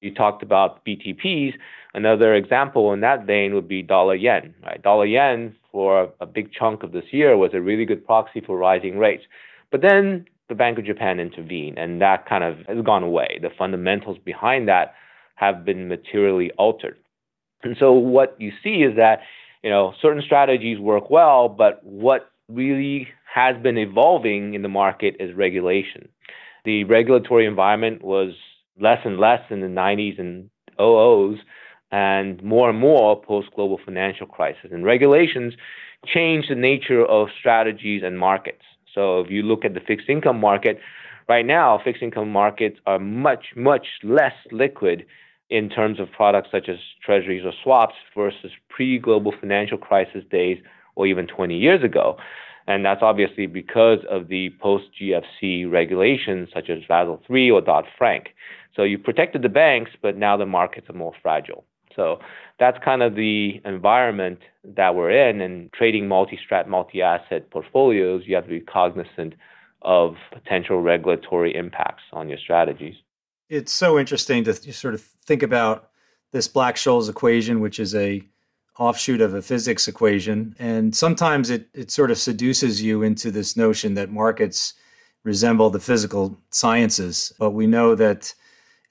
[0.00, 1.52] You talked about BTPs.
[1.92, 4.54] Another example in that vein would be dollar yen.
[4.64, 4.82] Right?
[4.82, 8.56] Dollar yen for a big chunk of this year was a really good proxy for
[8.56, 9.24] rising rates.
[9.70, 13.38] But then the Bank of Japan intervened, and that kind of has gone away.
[13.40, 14.94] The fundamentals behind that
[15.36, 16.96] have been materially altered.
[17.62, 19.20] And so what you see is that,
[19.62, 25.16] you know, certain strategies work well, but what really has been evolving in the market
[25.18, 26.08] is regulation.
[26.64, 28.34] The regulatory environment was
[28.78, 31.38] less and less in the 90s and 00s
[31.90, 34.70] and more and more post global financial crisis.
[34.72, 35.54] And regulations
[36.06, 38.64] change the nature of strategies and markets.
[38.94, 40.78] So if you look at the fixed income market,
[41.28, 45.04] right now, fixed income markets are much, much less liquid
[45.50, 50.58] in terms of products such as treasuries or swaps versus pre global financial crisis days
[50.96, 52.16] or even 20 years ago.
[52.66, 57.84] And that's obviously because of the post GFC regulations such as Basel III or Dodd
[57.98, 58.28] Frank.
[58.74, 61.64] So you protected the banks, but now the markets are more fragile.
[61.96, 62.18] So
[62.58, 65.40] that's kind of the environment that we're in.
[65.40, 69.34] And trading multi strat, multi asset portfolios, you have to be cognizant
[69.82, 72.96] of potential regulatory impacts on your strategies
[73.48, 75.90] it's so interesting to sort of think about
[76.32, 78.22] this Black-Scholes equation, which is a
[78.78, 83.56] offshoot of a physics equation, and sometimes it it sort of seduces you into this
[83.56, 84.74] notion that markets
[85.22, 88.34] resemble the physical sciences, but we know that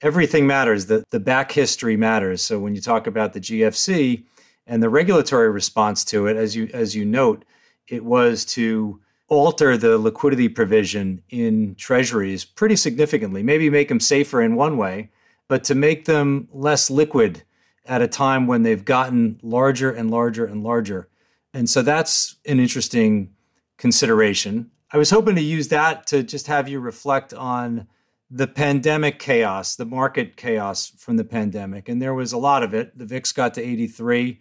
[0.04, 0.86] everything matters.
[0.86, 2.42] The the back history matters.
[2.42, 4.24] So when you talk about the GFC
[4.66, 7.44] and the regulatory response to it, as you as you note,
[7.88, 14.42] it was to alter the liquidity provision in treasuries pretty significantly, maybe make them safer
[14.42, 15.10] in one way,
[15.48, 17.42] but to make them less liquid
[17.86, 21.08] at a time when they've gotten larger and larger and larger.
[21.54, 23.30] And so that's an interesting
[23.78, 24.70] consideration.
[24.92, 27.86] I was hoping to use that to just have you reflect on
[28.30, 31.88] the pandemic chaos, the market chaos from the pandemic.
[31.88, 32.96] And there was a lot of it.
[32.96, 34.40] The VIX got to 83,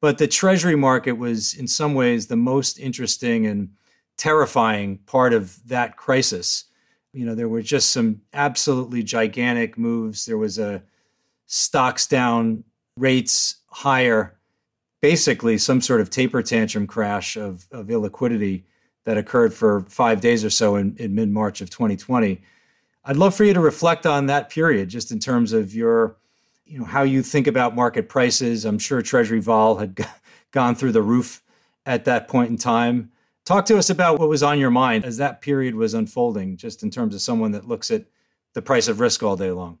[0.00, 3.70] but the treasury market was in some ways the most interesting and
[4.16, 6.64] terrifying part of that crisis.
[7.12, 10.26] You know, there were just some absolutely gigantic moves.
[10.26, 10.82] There was a
[11.46, 12.64] stocks down,
[12.96, 14.38] rates higher,
[15.00, 18.64] basically some sort of taper tantrum crash of, of illiquidity
[19.04, 22.40] that occurred for five days or so in, in mid March of 2020.
[23.04, 26.16] I'd love for you to reflect on that period, just in terms of your,
[26.64, 28.64] you know, how you think about market prices.
[28.64, 29.98] I'm sure Treasury vol had
[30.52, 31.42] gone through the roof
[31.84, 33.10] at that point in time.
[33.44, 36.82] Talk to us about what was on your mind as that period was unfolding, just
[36.82, 38.04] in terms of someone that looks at
[38.54, 39.78] the price of risk all day long.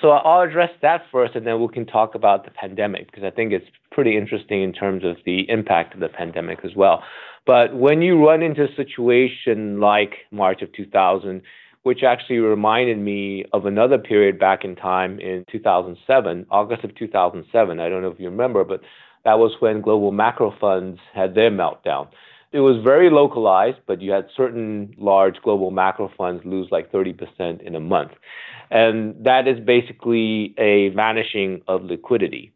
[0.00, 3.30] So I'll address that first, and then we can talk about the pandemic because I
[3.30, 7.04] think it's pretty interesting in terms of the impact of the pandemic as well.
[7.46, 11.42] But when you run into a situation like March of 2000,
[11.82, 17.80] which actually reminded me of another period back in time in 2007, August of 2007.
[17.80, 18.80] I don't know if you remember, but
[19.24, 22.08] that was when global macro funds had their meltdown.
[22.52, 27.62] It was very localized, but you had certain large global macro funds lose like 30%
[27.62, 28.10] in a month.
[28.70, 32.52] And that is basically a vanishing of liquidity.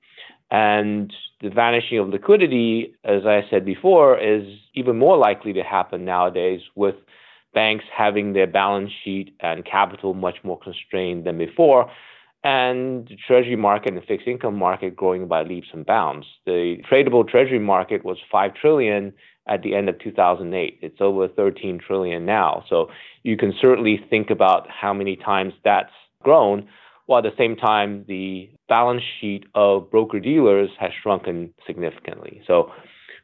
[0.50, 6.04] And the vanishing of liquidity, as I said before, is even more likely to happen
[6.04, 6.96] nowadays with
[7.54, 11.90] banks having their balance sheet and capital much more constrained than before,
[12.42, 16.26] and the treasury market and the fixed income market growing by leaps and bounds.
[16.44, 19.14] The tradable treasury market was 5 trillion
[19.46, 20.78] at the end of 2008.
[20.82, 22.64] It's over 13 trillion now.
[22.68, 22.90] So
[23.22, 26.68] you can certainly think about how many times that's grown
[27.06, 32.42] while at the same time the balance sheet of broker dealers has shrunken significantly.
[32.46, 32.72] So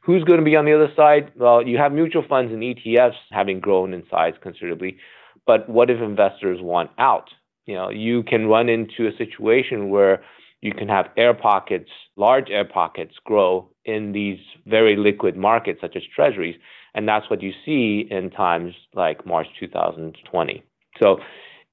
[0.01, 1.33] who's going to be on the other side?
[1.37, 4.99] Well, you have mutual funds and ETFs having grown in size considerably,
[5.47, 7.31] but what if investors want out?
[7.67, 10.23] You know, you can run into a situation where
[10.61, 15.97] you can have air pockets, large air pockets grow in these very liquid markets such
[15.97, 16.57] as treasuries,
[16.95, 20.63] and that's what you see in times like March 2020.
[21.01, 21.21] So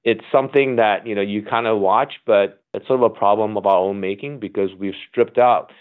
[0.04, 3.56] it's something that you know you kind of watch, but it's sort of a problem
[3.56, 5.72] of our own making because we've stripped out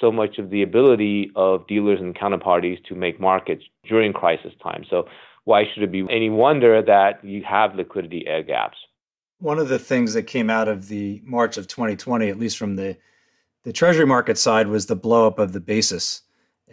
[0.00, 4.84] so much of the ability of dealers and counterparties to make markets during crisis time.
[4.88, 5.06] So
[5.44, 8.78] why should it be any wonder that you have liquidity air gaps?
[9.38, 12.76] One of the things that came out of the March of 2020, at least from
[12.76, 12.96] the
[13.64, 16.20] the treasury market side, was the blowup of the basis.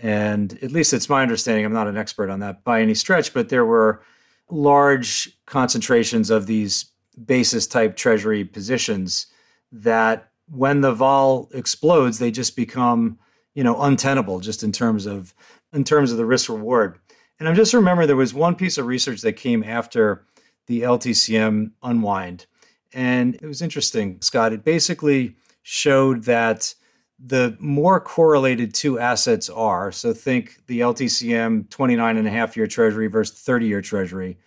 [0.01, 3.33] And at least it's my understanding, I'm not an expert on that by any stretch,
[3.33, 4.03] but there were
[4.49, 6.85] large concentrations of these
[7.25, 9.27] basis type treasury positions
[9.71, 13.17] that when the vol explodes, they just become,
[13.55, 15.33] you know, untenable just in terms of
[15.73, 16.99] in terms of the risk reward.
[17.39, 20.25] And I'm just remembering there was one piece of research that came after
[20.67, 22.45] the LTCM unwind.
[22.93, 24.53] And it was interesting, Scott.
[24.53, 26.75] It basically showed that
[27.17, 32.67] the more correlated two assets are, so think the LTCM 29 and a half year
[32.67, 34.37] treasury versus 30 year treasury,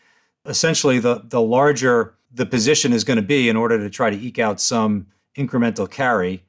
[0.45, 4.17] essentially the, the larger the position is going to be in order to try to
[4.17, 6.45] eke out some incremental carry.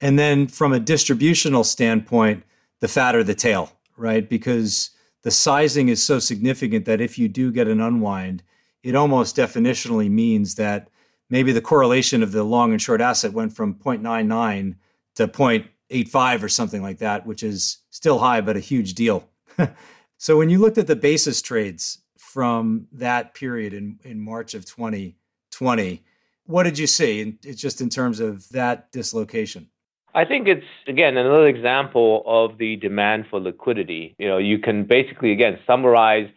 [0.00, 2.44] And then from a distributional standpoint,
[2.80, 4.28] the fatter the tail, right?
[4.28, 4.90] Because
[5.22, 8.42] the sizing is so significant that if you do get an unwind,
[8.82, 10.88] it almost definitionally means that
[11.28, 14.76] maybe the correlation of the long and short asset went from 0.99
[15.16, 19.28] to 0.85 or something like that, which is still high, but a huge deal.
[20.16, 24.64] so when you looked at the basis trades from that period in, in March of
[24.64, 26.04] 2020,
[26.48, 27.36] what did you see?
[27.44, 29.68] It's just in terms of that dislocation.
[30.14, 34.16] I think it's again another example of the demand for liquidity.
[34.18, 36.28] You know, you can basically again summarize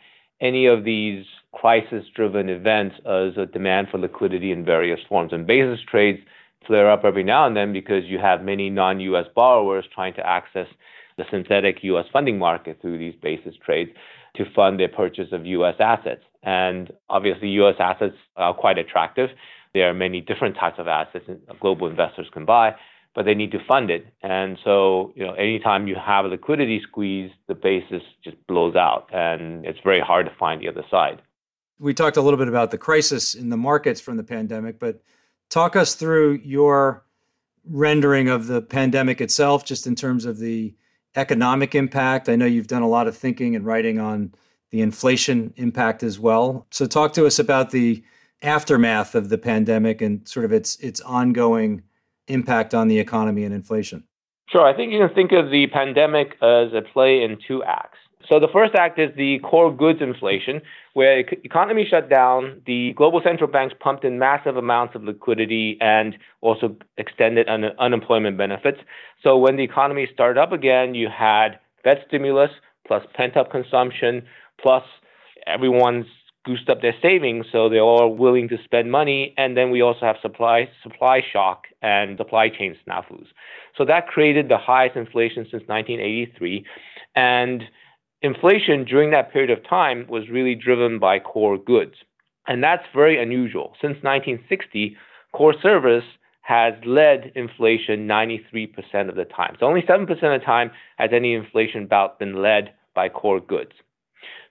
[0.41, 5.31] any of these crisis driven events as a demand for liquidity in various forms.
[5.31, 6.19] And basis trades
[6.67, 10.27] flare up every now and then because you have many non US borrowers trying to
[10.27, 10.67] access
[11.17, 13.91] the synthetic US funding market through these basis trades
[14.35, 16.23] to fund their purchase of US assets.
[16.43, 19.29] And obviously, US assets are quite attractive.
[19.73, 22.75] There are many different types of assets that global investors can buy
[23.13, 24.07] but they need to fund it.
[24.21, 29.09] And so, you know, anytime you have a liquidity squeeze, the basis just blows out
[29.13, 31.21] and it's very hard to find the other side.
[31.79, 35.01] We talked a little bit about the crisis in the markets from the pandemic, but
[35.49, 37.03] talk us through your
[37.65, 40.75] rendering of the pandemic itself, just in terms of the
[41.15, 42.29] economic impact.
[42.29, 44.33] I know you've done a lot of thinking and writing on
[44.69, 46.65] the inflation impact as well.
[46.69, 48.03] So, talk to us about the
[48.41, 51.83] aftermath of the pandemic and sort of its its ongoing
[52.27, 54.03] impact on the economy and inflation?
[54.49, 54.65] Sure.
[54.65, 57.97] I think you can think of the pandemic as a play in two acts.
[58.29, 60.61] So the first act is the core goods inflation,
[60.93, 66.17] where economy shut down, the global central banks pumped in massive amounts of liquidity and
[66.41, 68.79] also extended un- unemployment benefits.
[69.23, 72.51] So when the economy started up again, you had Fed stimulus
[72.87, 74.23] plus pent up consumption
[74.61, 74.83] plus
[75.47, 76.05] everyone's
[76.43, 79.33] goosed up their savings, so they're all willing to spend money.
[79.37, 83.27] And then we also have supply supply shock and supply chain snafus.
[83.77, 86.65] So that created the highest inflation since 1983,
[87.15, 87.63] and
[88.21, 91.95] inflation during that period of time was really driven by core goods,
[92.47, 93.73] and that's very unusual.
[93.81, 94.97] Since 1960,
[95.33, 96.03] core service
[96.41, 99.55] has led inflation 93% of the time.
[99.59, 103.71] So only 7% of the time has any inflation bout been led by core goods.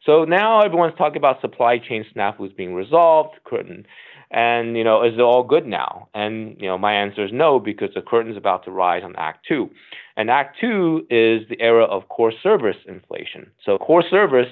[0.05, 3.87] So now everyone's talking about supply chain snafus being resolved, curtain,
[4.31, 6.09] and you know, is it all good now?
[6.15, 9.15] And you know, my answer is no, because the curtain is about to rise on
[9.17, 9.71] Act Two,
[10.17, 13.51] and Act Two is the era of core service inflation.
[13.65, 14.49] So core service,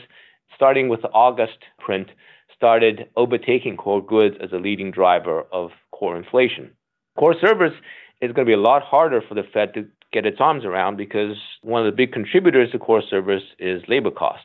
[0.54, 2.08] starting with the August print,
[2.54, 6.70] started overtaking core goods as a leading driver of core inflation.
[7.16, 7.72] Core service
[8.20, 10.96] is going to be a lot harder for the Fed to get its arms around
[10.96, 14.44] because one of the big contributors to core service is labor cost.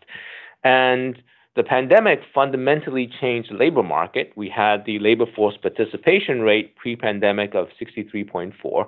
[0.64, 1.22] And
[1.56, 4.32] the pandemic fundamentally changed the labor market.
[4.36, 8.88] We had the labor force participation rate pre pandemic of 63.4.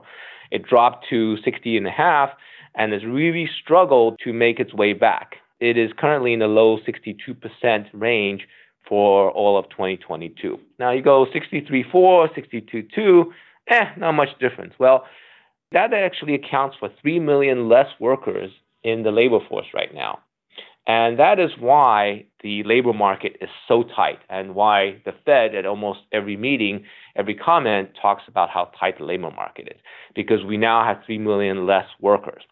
[0.52, 2.32] It dropped to 60 and a half.
[2.78, 5.38] and has really struggled to make its way back.
[5.62, 8.46] It is currently in the low 62% range
[8.88, 10.60] for all of 2022.
[10.78, 11.94] Now you go 63.4,
[12.36, 13.26] 62.2,
[13.70, 14.74] eh, not much difference.
[14.78, 15.06] Well,
[15.72, 18.52] that actually accounts for 3 million less workers
[18.84, 20.20] in the labor force right now.
[20.88, 25.66] And that is why the labor market is so tight and why the Fed at
[25.66, 29.82] almost every meeting, every comment talks about how tight the labor market is,
[30.14, 32.44] because we now have 3 million less workers.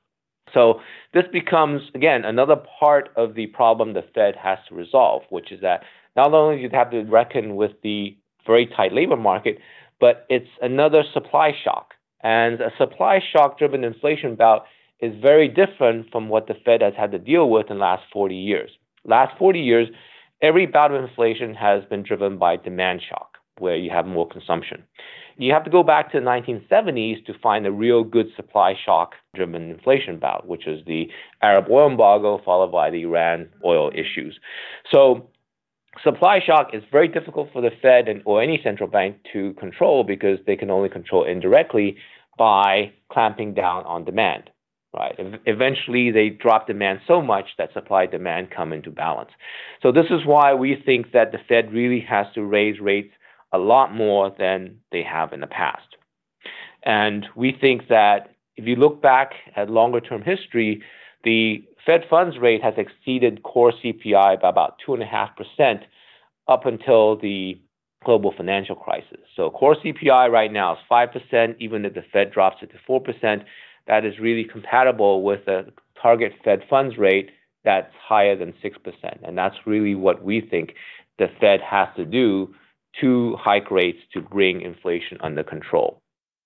[0.51, 0.81] So
[1.13, 5.61] this becomes, again, another part of the problem the Fed has to resolve, which is
[5.61, 5.83] that
[6.15, 9.59] not only do you have to reckon with the very tight labor market,
[9.99, 11.93] but it's another supply shock.
[12.21, 14.65] And a supply shock driven inflation bout
[15.03, 18.03] is very different from what the Fed has had to deal with in the last
[18.13, 18.71] 40 years.
[19.05, 19.89] Last 40 years,
[20.41, 24.83] every bout of inflation has been driven by demand shock, where you have more consumption.
[25.37, 29.15] You have to go back to the 1970s to find a real good supply shock
[29.35, 31.09] driven inflation bout, which is the
[31.41, 34.39] Arab oil embargo followed by the Iran oil issues.
[34.89, 35.27] So
[36.01, 40.05] supply shock is very difficult for the Fed and or any central bank to control
[40.05, 41.97] because they can only control indirectly
[42.37, 44.49] by clamping down on demand.
[44.95, 45.15] Right.
[45.47, 49.31] Eventually, they drop demand so much that supply demand come into balance.
[49.81, 53.11] So this is why we think that the Fed really has to raise rates
[53.51, 55.95] a lot more than they have in the past.
[56.83, 60.83] And we think that if you look back at longer term history,
[61.23, 65.81] the Fed funds rate has exceeded core CPI by about 2.5%
[66.47, 67.59] up until the
[68.03, 69.19] global financial crisis.
[69.35, 73.43] So core CPI right now is 5%, even if the Fed drops it to 4%,
[73.87, 75.65] that is really compatible with a
[76.01, 77.29] target Fed funds rate
[77.63, 78.73] that's higher than 6%.
[79.23, 80.73] And that's really what we think
[81.17, 82.53] the Fed has to do
[83.01, 85.99] to hike rates to bring inflation under control.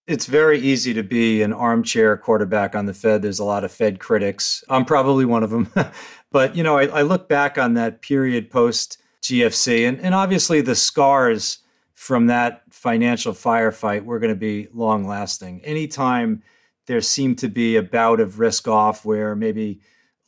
[0.05, 3.21] It's very easy to be an armchair quarterback on the Fed.
[3.21, 4.63] There's a lot of Fed critics.
[4.69, 5.69] I'm probably one of them.
[6.31, 10.61] but, you know, I, I, look back on that period post GFC, and, and obviously
[10.61, 11.59] the scars
[11.93, 15.59] from that financial firefight were going to be long lasting.
[15.65, 16.41] Anytime
[16.87, 19.79] there seemed to be a bout of risk off where maybe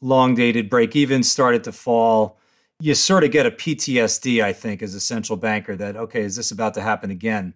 [0.02, 2.38] long dated break even started to fall.
[2.80, 6.36] You sort of get a PTSD, I think, as a central banker that, okay, is
[6.36, 7.54] this about to happen again?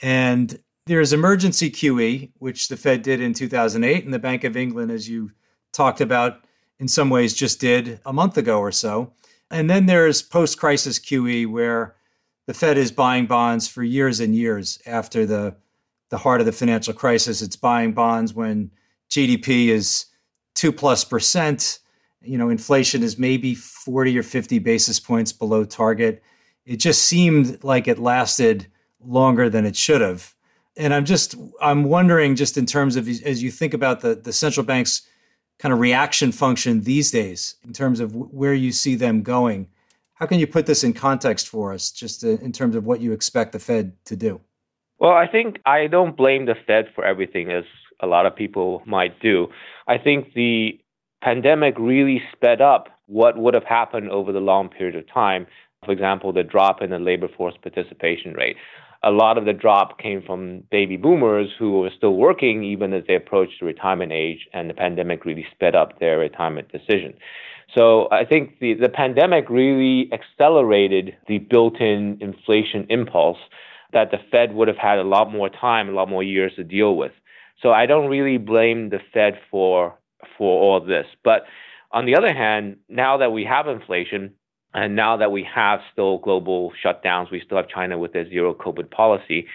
[0.00, 4.90] And there's emergency QE, which the Fed did in 2008, and the Bank of England,
[4.90, 5.32] as you
[5.72, 6.44] talked about,
[6.78, 9.12] in some ways just did a month ago or so.
[9.50, 11.94] And then there's post crisis QE, where
[12.46, 15.56] the Fed is buying bonds for years and years after the
[16.14, 17.42] the heart of the financial crisis.
[17.42, 18.70] It's buying bonds when
[19.10, 20.06] GDP is
[20.54, 21.80] two plus percent.
[22.22, 26.22] You know, inflation is maybe 40 or 50 basis points below target.
[26.66, 28.68] It just seemed like it lasted
[29.04, 30.36] longer than it should have.
[30.76, 34.32] And I'm just I'm wondering just in terms of as you think about the the
[34.32, 35.02] central bank's
[35.58, 39.66] kind of reaction function these days in terms of where you see them going.
[40.14, 43.10] How can you put this in context for us just in terms of what you
[43.10, 44.40] expect the Fed to do?
[45.04, 47.64] Well, I think I don't blame the Fed for everything, as
[48.00, 49.48] a lot of people might do.
[49.86, 50.80] I think the
[51.22, 55.46] pandemic really sped up what would have happened over the long period of time.
[55.84, 58.56] For example, the drop in the labor force participation rate.
[59.02, 63.04] A lot of the drop came from baby boomers who were still working even as
[63.06, 67.12] they approached the retirement age, and the pandemic really sped up their retirement decision.
[67.76, 73.36] So I think the, the pandemic really accelerated the built in inflation impulse
[73.94, 76.64] that the Fed would have had a lot more time, a lot more years to
[76.64, 77.12] deal with.
[77.62, 79.94] So I don't really blame the Fed for
[80.36, 81.06] for all this.
[81.22, 81.44] But
[81.92, 84.32] on the other hand, now that we have inflation
[84.74, 88.52] and now that we have still global shutdowns, we still have China with their zero
[88.54, 89.46] COVID policy.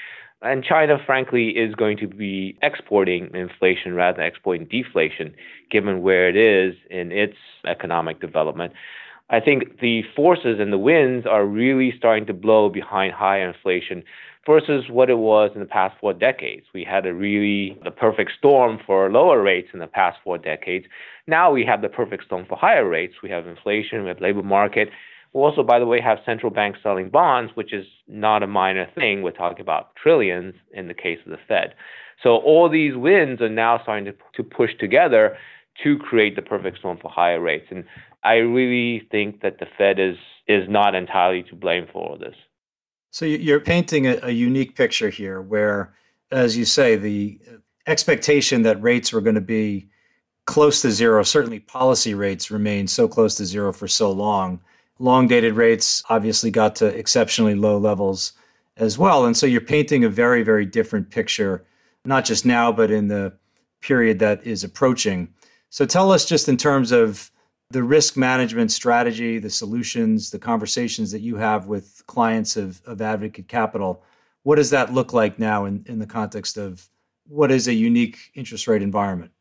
[0.41, 5.35] And China, frankly, is going to be exporting inflation rather than exporting deflation,
[5.69, 7.35] given where it is in its
[7.67, 8.71] economic development.
[9.29, 14.03] I think the forces and the winds are really starting to blow behind high inflation
[14.45, 16.65] versus what it was in the past four decades.
[16.73, 20.85] We had a really the perfect storm for lower rates in the past four decades.
[21.27, 23.15] Now we have the perfect storm for higher rates.
[23.21, 24.89] We have inflation, we have labor market.
[25.33, 28.87] We also, by the way, have central banks selling bonds, which is not a minor
[28.95, 29.21] thing.
[29.21, 31.75] We're talking about trillions in the case of the Fed.
[32.23, 35.37] So all these winds are now starting to, to push together
[35.83, 37.67] to create the perfect storm for higher rates.
[37.69, 37.85] And
[38.23, 40.17] I really think that the Fed is
[40.47, 42.35] is not entirely to blame for all this.
[43.11, 45.93] So you're painting a, a, unique picture here where,
[46.31, 47.39] as you say, the
[47.85, 49.89] expectation that rates were going to be
[50.45, 54.59] close to zero, certainly policy rates remained so close to zero for so long.
[54.97, 58.33] Long dated rates obviously got to exceptionally low levels
[58.75, 59.25] as well.
[59.25, 61.65] And so you're painting a very, very different picture,
[62.05, 63.33] not just now, but in the
[63.81, 65.33] period that is approaching.
[65.69, 67.31] So tell us just in terms of
[67.71, 73.01] the risk management strategy, the solutions, the conversations that you have with clients of, of
[73.01, 74.03] Advocate Capital.
[74.41, 76.89] What does that look like now in, in the context of
[77.27, 79.31] what is a unique interest rate environment?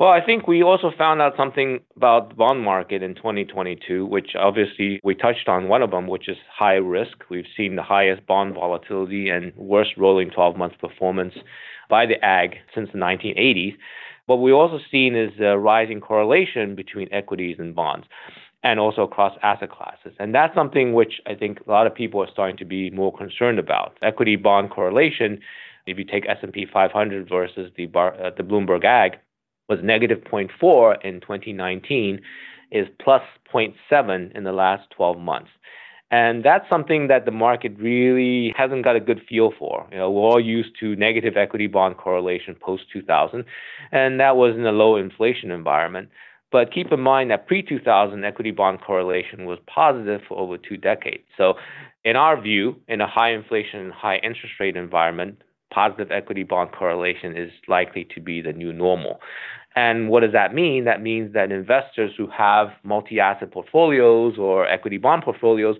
[0.00, 4.30] Well, I think we also found out something about the bond market in 2022, which
[4.36, 7.18] obviously we touched on one of them, which is high risk.
[7.30, 11.34] We've seen the highest bond volatility and worst rolling 12 month performance
[11.88, 13.76] by the AG since the 1980s.
[14.26, 18.06] What we've also seen is a rising correlation between equities and bonds
[18.62, 20.14] and also across asset classes.
[20.18, 23.12] And that's something which I think a lot of people are starting to be more
[23.12, 23.98] concerned about.
[24.02, 25.40] Equity bond correlation,
[25.86, 29.18] if you take S&P 500 versus the bar, uh, the Bloomberg Ag,
[29.68, 32.20] was negative 0.4 in 2019,
[32.70, 35.50] is plus 0.7 in the last 12 months.
[36.12, 39.88] And that's something that the market really hasn't got a good feel for.
[39.90, 43.44] You know, we're all used to negative equity bond correlation post 2000,
[43.92, 46.10] and that was in a low inflation environment.
[46.52, 50.76] But keep in mind that pre 2000 equity bond correlation was positive for over two
[50.76, 51.24] decades.
[51.38, 51.54] So,
[52.04, 55.40] in our view, in a high inflation, and high interest rate environment,
[55.72, 59.20] positive equity bond correlation is likely to be the new normal.
[59.74, 60.84] And what does that mean?
[60.84, 65.76] That means that investors who have multi asset portfolios or equity bond portfolios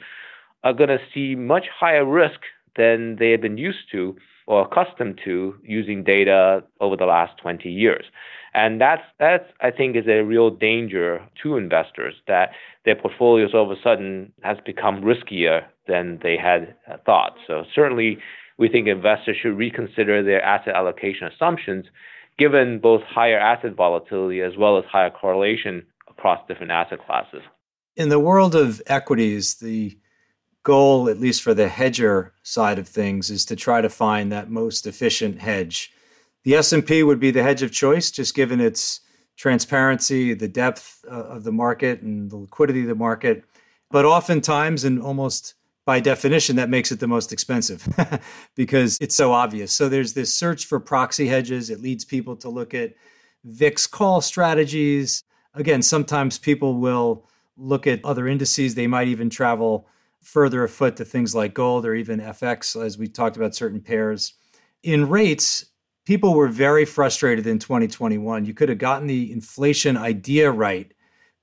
[0.64, 2.40] are going to see much higher risk
[2.76, 4.16] than they have been used to
[4.46, 8.04] or accustomed to using data over the last 20 years.
[8.54, 12.50] And that's, that's, I think, is a real danger to investors that
[12.84, 16.74] their portfolios all of a sudden has become riskier than they had
[17.06, 17.36] thought.
[17.46, 18.18] So certainly
[18.58, 21.86] we think investors should reconsider their asset allocation assumptions
[22.38, 27.42] given both higher asset volatility as well as higher correlation across different asset classes.
[27.96, 29.98] In the world of equities, the
[30.62, 34.50] goal, at least for the hedger side of things, is to try to find that
[34.50, 35.92] most efficient hedge.
[36.44, 39.00] The S&P would be the hedge of choice, just given its
[39.36, 43.44] transparency, the depth uh, of the market, and the liquidity of the market.
[43.90, 45.54] But oftentimes, and almost
[45.84, 47.86] by definition, that makes it the most expensive
[48.54, 49.72] because it's so obvious.
[49.72, 51.70] So there's this search for proxy hedges.
[51.70, 52.94] It leads people to look at
[53.44, 55.22] VIX call strategies.
[55.54, 57.26] Again, sometimes people will
[57.56, 58.74] look at other indices.
[58.74, 59.88] They might even travel
[60.22, 64.34] further afoot to things like gold or even FX, as we talked about certain pairs.
[64.84, 65.66] In rates,
[66.06, 68.44] people were very frustrated in 2021.
[68.44, 70.92] You could have gotten the inflation idea right,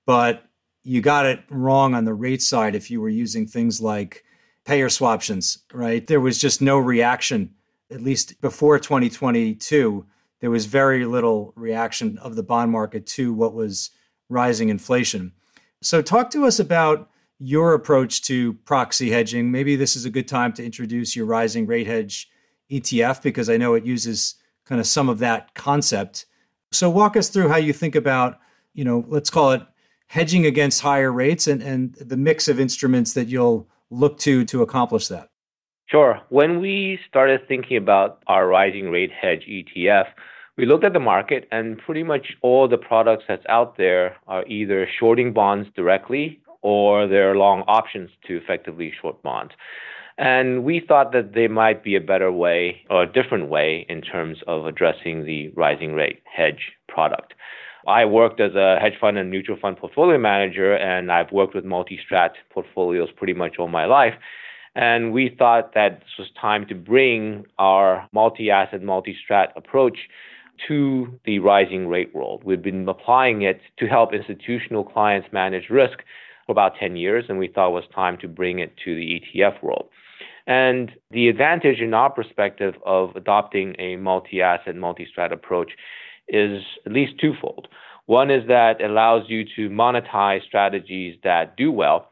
[0.05, 0.45] but
[0.83, 4.23] you got it wrong on the rate side if you were using things like
[4.69, 6.05] payer swaptions, right?
[6.05, 7.55] There was just no reaction,
[7.89, 10.05] at least before 2022.
[10.41, 13.89] There was very little reaction of the bond market to what was
[14.29, 15.31] rising inflation.
[15.81, 17.09] So, talk to us about
[17.39, 19.49] your approach to proxy hedging.
[19.49, 22.29] Maybe this is a good time to introduce your rising rate hedge
[22.69, 26.27] ETF because I know it uses kind of some of that concept.
[26.71, 28.37] So, walk us through how you think about,
[28.75, 29.63] you know, let's call it
[30.05, 34.61] hedging against higher rates and, and the mix of instruments that you'll look to to
[34.61, 35.29] accomplish that?
[35.87, 36.21] Sure.
[36.29, 40.05] When we started thinking about our rising rate hedge ETF,
[40.57, 44.45] we looked at the market and pretty much all the products that's out there are
[44.45, 49.53] either shorting bonds directly or they're long options to effectively short bonds.
[50.17, 54.01] And we thought that there might be a better way or a different way in
[54.01, 57.33] terms of addressing the rising rate hedge product.
[57.87, 61.65] I worked as a hedge fund and mutual fund portfolio manager, and I've worked with
[61.65, 64.13] multi strat portfolios pretty much all my life.
[64.75, 69.97] And we thought that this was time to bring our multi asset, multi strat approach
[70.67, 72.43] to the rising rate world.
[72.43, 75.99] We've been applying it to help institutional clients manage risk
[76.45, 79.21] for about 10 years, and we thought it was time to bring it to the
[79.21, 79.89] ETF world.
[80.47, 85.71] And the advantage in our perspective of adopting a multi asset, multi strat approach
[86.29, 87.67] is at least twofold.
[88.05, 92.09] One is that it allows you to monetize strategies that do well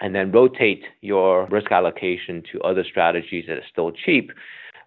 [0.00, 4.32] and then rotate your risk allocation to other strategies that are still cheap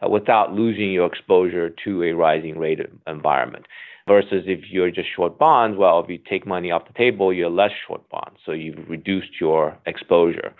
[0.04, 3.66] uh, without losing your exposure to a rising rate environment.
[4.06, 7.50] Versus if you're just short bonds, well, if you take money off the table, you're
[7.50, 8.38] less short bonds.
[8.46, 10.54] So you've reduced your exposure.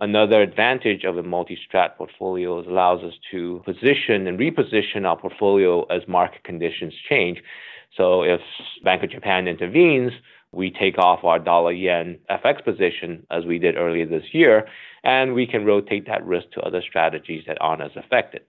[0.00, 5.82] Another advantage of a multi-strat portfolio is allows us to position and reposition our portfolio
[5.86, 7.42] as market conditions change.
[7.96, 8.40] So if
[8.84, 10.12] Bank of Japan intervenes,
[10.52, 14.68] we take off our dollar yen FX position as we did earlier this year,
[15.02, 18.42] and we can rotate that risk to other strategies that aren't as affected.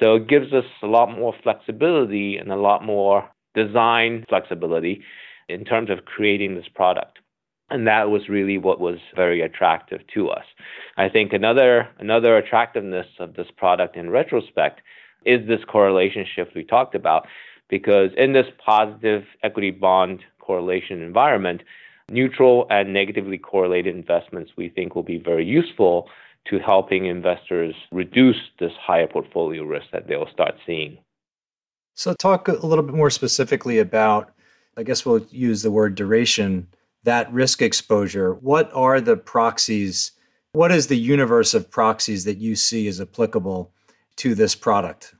[0.00, 5.02] So it gives us a lot more flexibility and a lot more design flexibility
[5.48, 7.20] in terms of creating this product
[7.70, 10.44] and that was really what was very attractive to us.
[10.96, 14.80] I think another another attractiveness of this product in retrospect
[15.24, 17.26] is this correlation shift we talked about
[17.68, 21.62] because in this positive equity bond correlation environment,
[22.10, 26.08] neutral and negatively correlated investments we think will be very useful
[26.48, 30.96] to helping investors reduce this higher portfolio risk that they'll start seeing.
[31.94, 34.32] So, talk a little bit more specifically about,
[34.76, 36.68] I guess we'll use the word duration,
[37.04, 38.34] that risk exposure.
[38.34, 40.12] What are the proxies?
[40.52, 43.72] What is the universe of proxies that you see as applicable
[44.16, 45.14] to this product?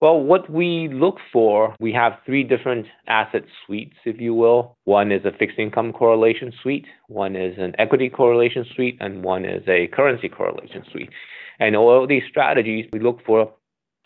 [0.00, 4.76] Well, what we look for, we have three different asset suites, if you will.
[4.84, 9.46] One is a fixed income correlation suite, one is an equity correlation suite, and one
[9.46, 11.10] is a currency correlation suite.
[11.58, 13.54] And all of these strategies, we look for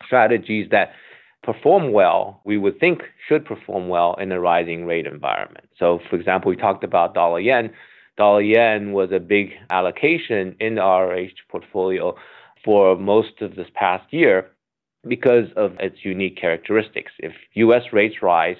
[0.07, 0.93] strategies that
[1.43, 5.69] perform well, we would think should perform well in a rising rate environment.
[5.79, 7.71] So, for example, we talked about dollar yen.
[8.17, 12.17] Dollar yen was a big allocation in our RH portfolio
[12.65, 14.51] for most of this past year
[15.07, 17.13] because of its unique characteristics.
[17.19, 18.57] If US rates rise,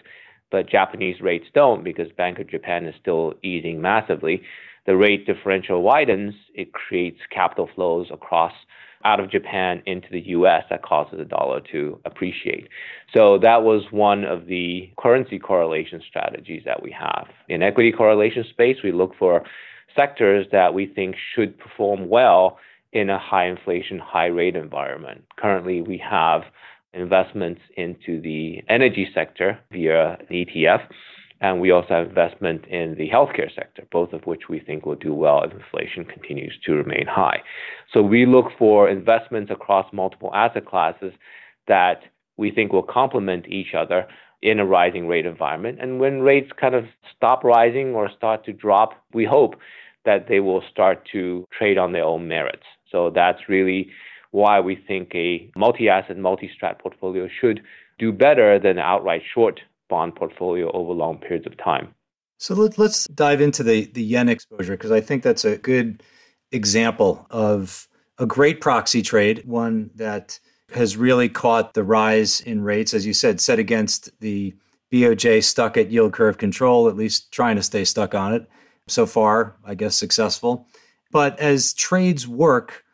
[0.51, 4.43] but Japanese rates don't because Bank of Japan is still easing massively,
[4.87, 8.53] the rate differential widens, it creates capital flows across
[9.05, 12.69] out of Japan into the US that causes the dollar to appreciate.
[13.15, 17.29] So that was one of the currency correlation strategies that we have.
[17.49, 19.45] In equity correlation space, we look for
[19.97, 22.59] sectors that we think should perform well
[22.93, 25.25] in a high inflation, high rate environment.
[25.37, 26.43] Currently, we have
[26.93, 30.89] investments into the energy sector via an ETF,
[31.41, 34.97] and we also have investment in the healthcare sector, both of which we think will
[34.97, 37.41] do well if inflation continues to remain high.
[37.93, 41.13] So we look for investments across multiple asset classes
[41.69, 42.03] that
[42.37, 44.07] we think will complement each other
[44.43, 45.79] in a rising rate environment.
[45.81, 46.85] And when rates kind of
[47.17, 49.57] stop rising or start to drop, we hope
[50.05, 52.63] that they will start to trade on their own merits.
[52.91, 53.91] So that's really
[54.31, 57.63] why we think a multi-asset, multi-strat portfolio should
[57.99, 61.95] do better than an outright short bond portfolio over long periods of time.
[62.39, 66.03] So let, us dive into the, the yen exposure because I think that's a good
[66.53, 70.39] example of a great proxy trade, one that
[70.73, 74.55] has really caught the rise in rates, as you said, set against the
[74.93, 78.49] BOJ stuck at yield curve control, at least trying to stay stuck on it.
[78.87, 80.67] So far, I guess successful.
[81.11, 82.85] But as trades work,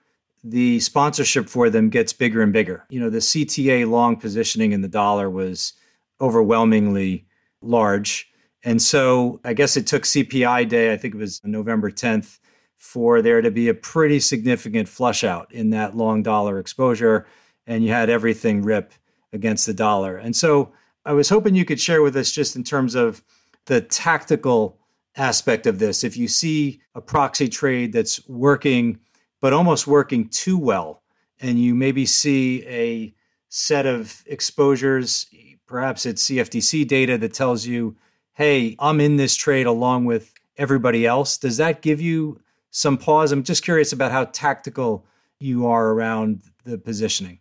[0.44, 2.84] the sponsorship for them gets bigger and bigger.
[2.90, 5.72] You know, the CTA long positioning in the dollar was
[6.20, 7.26] overwhelmingly
[7.62, 8.30] large.
[8.62, 12.38] And so I guess it took CPI day, I think it was November 10th,
[12.76, 17.26] for there to be a pretty significant flush out in that long dollar exposure.
[17.66, 18.92] And you had everything rip
[19.32, 20.18] against the dollar.
[20.18, 20.72] And so
[21.06, 23.24] I was hoping you could share with us just in terms of
[23.64, 24.78] the tactical
[25.16, 26.04] aspect of this.
[26.04, 28.98] If you see a proxy trade that's working,
[29.44, 31.02] but almost working too well,
[31.38, 33.14] and you maybe see a
[33.50, 35.26] set of exposures,
[35.66, 37.94] perhaps it's CFTC data that tells you,
[38.32, 41.36] hey, I'm in this trade along with everybody else.
[41.36, 42.40] Does that give you
[42.70, 43.32] some pause?
[43.32, 45.04] I'm just curious about how tactical
[45.38, 47.40] you are around the positioning.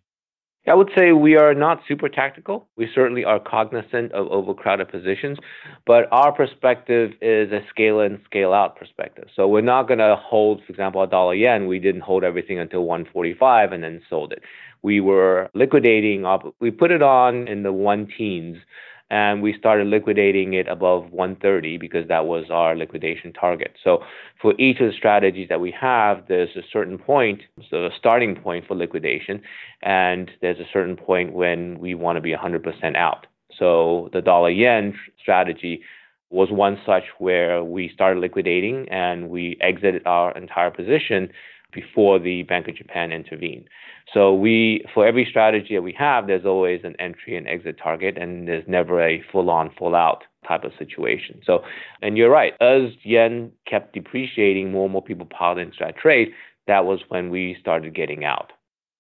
[0.66, 2.68] I would say we are not super tactical.
[2.78, 5.38] We certainly are cognizant of overcrowded positions,
[5.86, 9.26] but our perspective is a scale in, scale out perspective.
[9.36, 11.68] So we're not going to hold, for example, a dollar yen.
[11.68, 14.42] We didn't hold everything until 145 and then sold it.
[14.84, 16.26] We were liquidating
[16.60, 18.58] we put it on in the one teens
[19.14, 23.76] and we started liquidating it above 130 because that was our liquidation target.
[23.84, 24.00] So
[24.42, 28.36] for each of the strategies that we have, there's a certain point, so a starting
[28.36, 29.40] point for liquidation,
[29.84, 33.28] and there's a certain point when we want to be 100% out.
[33.60, 35.84] So the dollar yen strategy
[36.32, 41.30] was one such where we started liquidating and we exited our entire position
[41.74, 43.68] before the Bank of Japan intervened.
[44.14, 48.18] So we, for every strategy that we have, there's always an entry and exit target,
[48.18, 51.42] and there's never a full on, full out type of situation.
[51.46, 51.64] So,
[52.02, 56.30] and you're right, as yen kept depreciating, more and more people piled into that trade.
[56.68, 58.52] That was when we started getting out.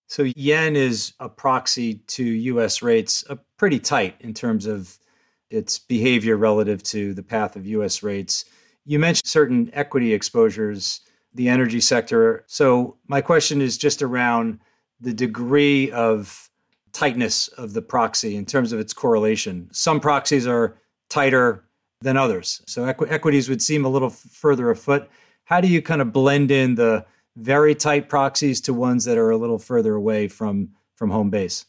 [0.07, 2.81] So yen is a proxy to U.S.
[2.81, 4.97] rates, uh, pretty tight in terms of
[5.49, 8.03] its behavior relative to the path of U.S.
[8.03, 8.45] rates.
[8.85, 11.01] You mentioned certain equity exposures,
[11.33, 12.43] the energy sector.
[12.47, 14.59] So my question is just around
[14.99, 16.49] the degree of
[16.91, 19.67] tightness of the proxy in terms of its correlation.
[19.71, 20.77] Some proxies are
[21.09, 21.65] tighter
[22.01, 22.61] than others.
[22.67, 25.09] So equ- equities would seem a little f- further afoot.
[25.45, 27.05] How do you kind of blend in the
[27.35, 31.65] very tight proxies to ones that are a little further away from from home base?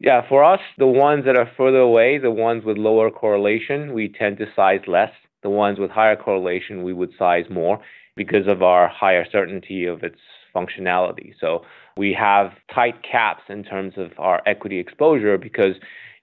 [0.00, 4.08] Yeah, for us, the ones that are further away, the ones with lower correlation, we
[4.08, 5.12] tend to size less.
[5.42, 7.80] The ones with higher correlation, we would size more
[8.20, 10.18] because of our higher certainty of its
[10.54, 11.32] functionality.
[11.40, 11.64] So
[11.96, 15.76] we have tight caps in terms of our equity exposure because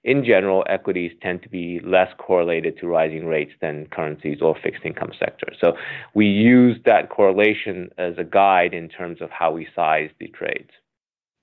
[0.04, 4.84] in general, equities tend to be less correlated to rising rates than currencies or fixed
[4.84, 5.56] income sectors.
[5.60, 5.72] So
[6.14, 10.70] we use that correlation as a guide in terms of how we size the trades.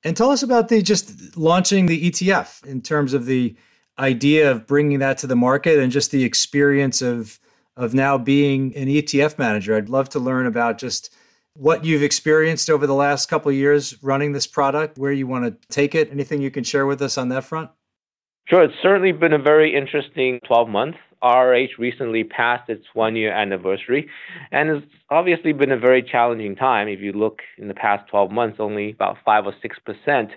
[0.06, 3.58] And tell us about the just launching the ETF in terms of the
[4.00, 7.42] idea of bringing that to the market and just the experience of
[7.78, 9.76] of now being an ETF manager.
[9.76, 11.14] I'd love to learn about just
[11.54, 15.46] what you've experienced over the last couple of years running this product, where you want
[15.46, 16.12] to take it.
[16.12, 17.70] Anything you can share with us on that front?
[18.48, 20.98] Sure, it's certainly been a very interesting 12 months.
[21.24, 24.08] RH recently passed its one year anniversary,
[24.52, 26.88] and it's obviously been a very challenging time.
[26.88, 30.30] If you look in the past 12 months, only about 5 or 6%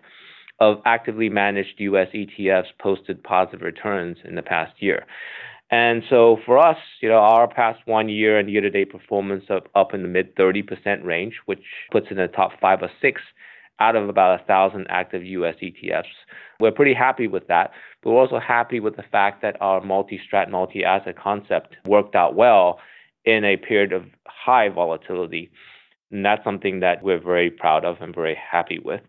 [0.60, 5.04] of actively managed US ETFs posted positive returns in the past year.
[5.70, 9.44] And so for us, you know, our past one year and year to date performance
[9.50, 13.20] of up in the mid 30% range, which puts in the top five or six
[13.80, 16.04] out of about a thousand active US ETFs.
[16.58, 17.72] We're pretty happy with that.
[18.02, 22.14] But we're also happy with the fact that our multi strat, multi asset concept worked
[22.14, 22.80] out well
[23.24, 25.50] in a period of high volatility.
[26.10, 29.00] And that's something that we're very proud of and very happy with.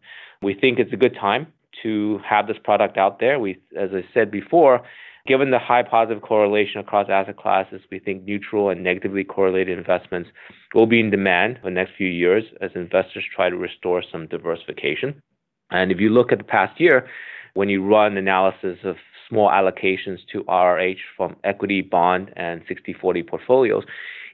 [0.41, 1.47] We think it's a good time
[1.84, 3.39] to have this product out there.
[3.39, 4.82] We, as I said before,
[5.30, 10.27] given the high positive correlation across asset classes, we think neutral and negatively correlated investments
[10.73, 14.25] will be in demand for the next few years as investors try to restore some
[14.25, 15.21] diversification.
[15.69, 17.07] And if you look at the past year,
[17.53, 18.95] when you run analysis of
[19.30, 23.84] small allocations to RRH from equity, bond, and 60 40 portfolios,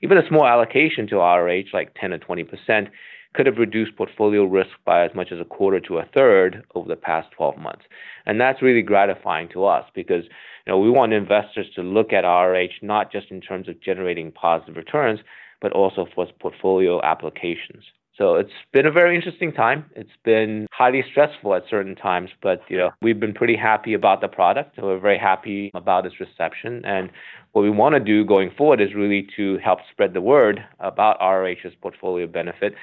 [0.01, 2.87] even a small allocation to RRH, like 10 or 20%,
[3.35, 6.87] could have reduced portfolio risk by as much as a quarter to a third over
[6.87, 7.83] the past 12 months.
[8.25, 12.23] And that's really gratifying to us because you know, we want investors to look at
[12.23, 15.19] RRH not just in terms of generating positive returns,
[15.61, 17.83] but also for portfolio applications.
[18.17, 19.85] So it's been a very interesting time.
[19.93, 24.21] It's been highly stressful at certain times, but you know, we've been pretty happy about
[24.21, 24.77] the product.
[24.81, 26.85] We're very happy about its reception.
[26.85, 27.09] And
[27.51, 31.19] what we want to do going forward is really to help spread the word about
[31.19, 32.73] RRH's portfolio benefit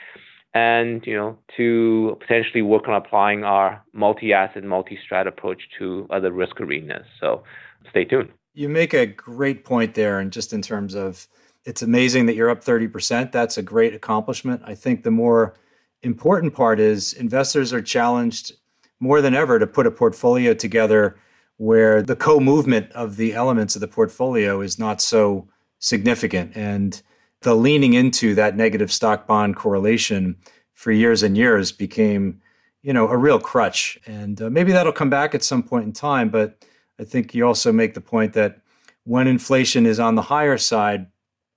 [0.55, 6.61] and you know to potentially work on applying our multi-asset, multi-strat approach to other risk
[6.61, 7.07] arenas.
[7.21, 7.45] So
[7.91, 8.31] stay tuned.
[8.55, 11.27] You make a great point there, and just in terms of
[11.65, 13.31] it's amazing that you're up 30%.
[13.31, 14.63] That's a great accomplishment.
[14.65, 15.55] I think the more
[16.03, 18.53] important part is investors are challenged
[18.99, 21.17] more than ever to put a portfolio together
[21.57, 25.49] where the co movement of the elements of the portfolio is not so
[25.79, 26.57] significant.
[26.57, 27.01] And
[27.43, 30.37] the leaning into that negative stock bond correlation
[30.75, 32.41] for years and years became
[32.83, 35.93] you know a real crutch and uh, maybe that'll come back at some point in
[35.93, 36.65] time but
[36.99, 38.61] i think you also make the point that
[39.05, 41.07] when inflation is on the higher side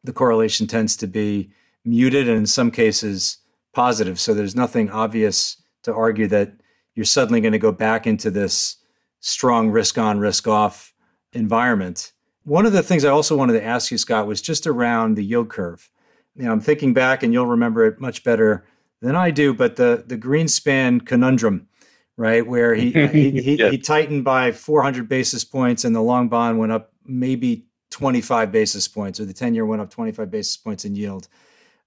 [0.04, 1.50] the correlation tends to be
[1.84, 3.40] muted and in some cases
[3.76, 4.20] positive.
[4.20, 6.54] So there's nothing obvious to argue that
[6.96, 8.78] you're suddenly going to go back into this
[9.20, 10.94] strong risk on, risk off
[11.34, 12.14] environment.
[12.46, 15.26] One of the things I also wanted to ask you, Scott, was just around the
[15.26, 15.90] yield curve.
[16.36, 18.66] You know, I'm thinking back, and you'll remember it much better
[19.02, 21.68] than I do, but the the Greenspan conundrum,
[22.18, 26.60] right, where he he, he, he tightened by 400 basis points, and the long bond
[26.60, 30.86] went up maybe 25 basis points, or the 10 year went up 25 basis points
[30.86, 31.28] in yield.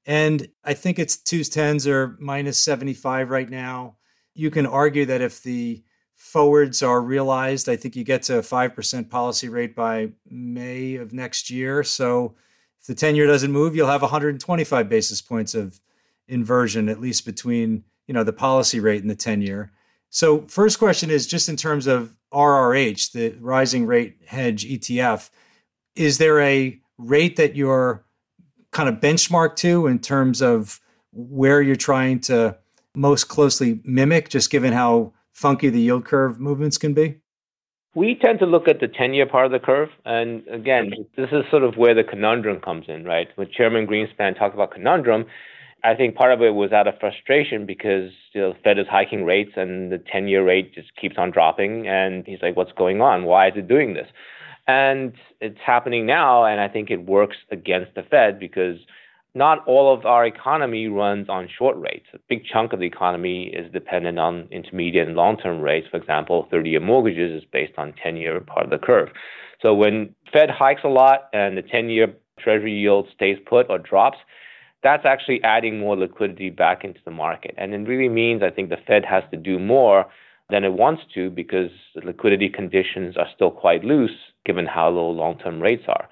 [0.07, 3.97] And I think it's twos tens are minus 75 right now.
[4.35, 5.83] You can argue that if the
[6.19, 11.13] forwards are realized, I think you get to a 5% policy rate by May of
[11.13, 11.85] next year.
[11.85, 12.35] So
[12.81, 15.81] if the 10 year doesn't move, you'll have 125 basis points of
[16.27, 19.71] inversion, at least between you know the policy rate and the 10 year.
[20.11, 25.31] So first question is just in terms of RRH, the rising rate hedge ETF
[25.95, 28.05] is there a rate that you're
[28.73, 30.81] kind of benchmark to in terms of
[31.13, 32.57] where you're trying to
[32.95, 37.21] most closely mimic, just given how funky the yield curve movements can be?
[37.95, 39.89] We tend to look at the 10 year part of the curve.
[40.05, 43.29] And again, this is sort of where the conundrum comes in, right?
[43.37, 45.27] When Chairman Greenspan talked about conundrum,
[45.85, 48.87] I think part of it was out of frustration because you know, the Fed is
[48.91, 51.87] hiking rates and the 10 year rate just keeps on dropping.
[51.87, 53.25] And he's like, what's going on?
[53.25, 54.09] Why is it doing this?
[54.67, 58.77] And it's happening now, and I think it works against the Fed because
[59.39, 62.07] not all of our economy runs on short rates.
[62.13, 65.87] A big chunk of the economy is dependent on intermediate and long term rates.
[65.91, 69.09] For example, 30 year mortgages is based on 10 year part of the curve.
[69.63, 73.79] So when Fed hikes a lot and the 10 year Treasury yield stays put or
[73.79, 74.19] drops,
[74.83, 77.55] that's actually adding more liquidity back into the market.
[77.57, 80.07] And it really means I think the Fed has to do more
[80.51, 84.17] than it wants to because the liquidity conditions are still quite loose
[84.47, 86.09] given how low long term rates are.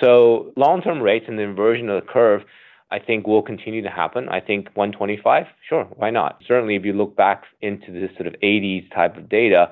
[0.00, 2.42] So, long term rates and the inversion of the curve
[2.90, 4.28] I think will continue to happen.
[4.28, 6.40] I think 125, sure, why not?
[6.46, 9.70] Certainly, if you look back into this sort of 80s type of data,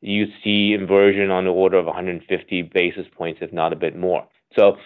[0.00, 4.26] you see inversion on the order of 150 basis points, if not a bit more.
[4.56, 4.76] So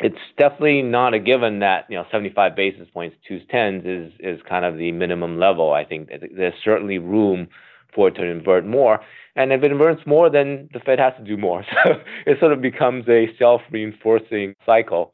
[0.00, 4.40] it's definitely not a given that you know 75 basis points, twos, tens is is
[4.48, 5.72] kind of the minimum level.
[5.72, 7.48] I think there's certainly room
[7.94, 9.00] for it to invert more.
[9.36, 11.64] And if it inverts more, then the Fed has to do more.
[11.84, 15.12] So it sort of becomes a self-reinforcing cycle.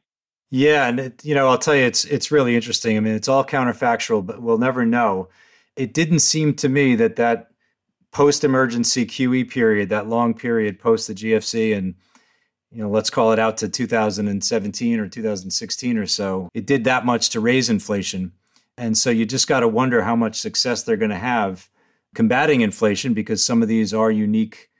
[0.50, 2.96] Yeah, and it, you know, I'll tell you, it's it's really interesting.
[2.96, 5.28] I mean, it's all counterfactual, but we'll never know.
[5.76, 7.50] It didn't seem to me that that
[8.10, 11.94] post-emergency QE period, that long period post the GFC, and
[12.72, 17.04] you know, let's call it out to 2017 or 2016 or so, it did that
[17.04, 18.32] much to raise inflation.
[18.76, 21.68] And so you just got to wonder how much success they're going to have
[22.14, 24.70] combating inflation because some of these are unique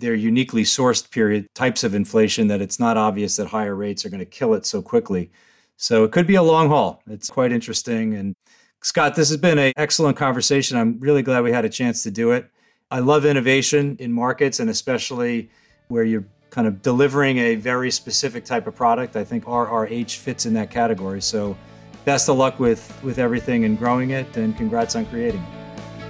[0.00, 4.08] they're uniquely sourced period types of inflation that it's not obvious that higher rates are
[4.08, 5.30] going to kill it so quickly.
[5.76, 7.02] So it could be a long haul.
[7.06, 8.14] It's quite interesting.
[8.14, 8.34] And
[8.82, 10.76] Scott, this has been an excellent conversation.
[10.76, 12.50] I'm really glad we had a chance to do it.
[12.90, 15.50] I love innovation in markets and especially
[15.88, 19.16] where you're kind of delivering a very specific type of product.
[19.16, 21.22] I think RRH fits in that category.
[21.22, 21.56] So
[22.04, 25.44] best of luck with with everything and growing it and congrats on creating.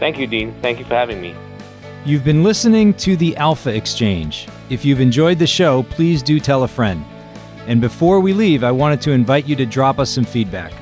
[0.00, 0.52] Thank you, Dean.
[0.62, 1.36] Thank you for having me.
[2.04, 4.48] You've been listening to the Alpha Exchange.
[4.70, 7.04] If you've enjoyed the show, please do tell a friend.
[7.66, 10.72] And before we leave, I wanted to invite you to drop us some feedback.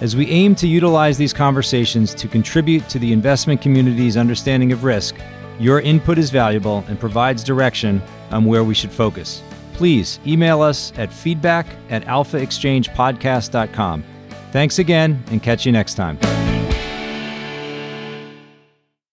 [0.00, 4.82] As we aim to utilize these conversations to contribute to the investment community's understanding of
[4.82, 5.14] risk,
[5.60, 9.42] your input is valuable and provides direction on where we should focus.
[9.74, 14.04] Please email us at feedback at alphaexchangepodcast.com.
[14.50, 16.18] Thanks again and catch you next time.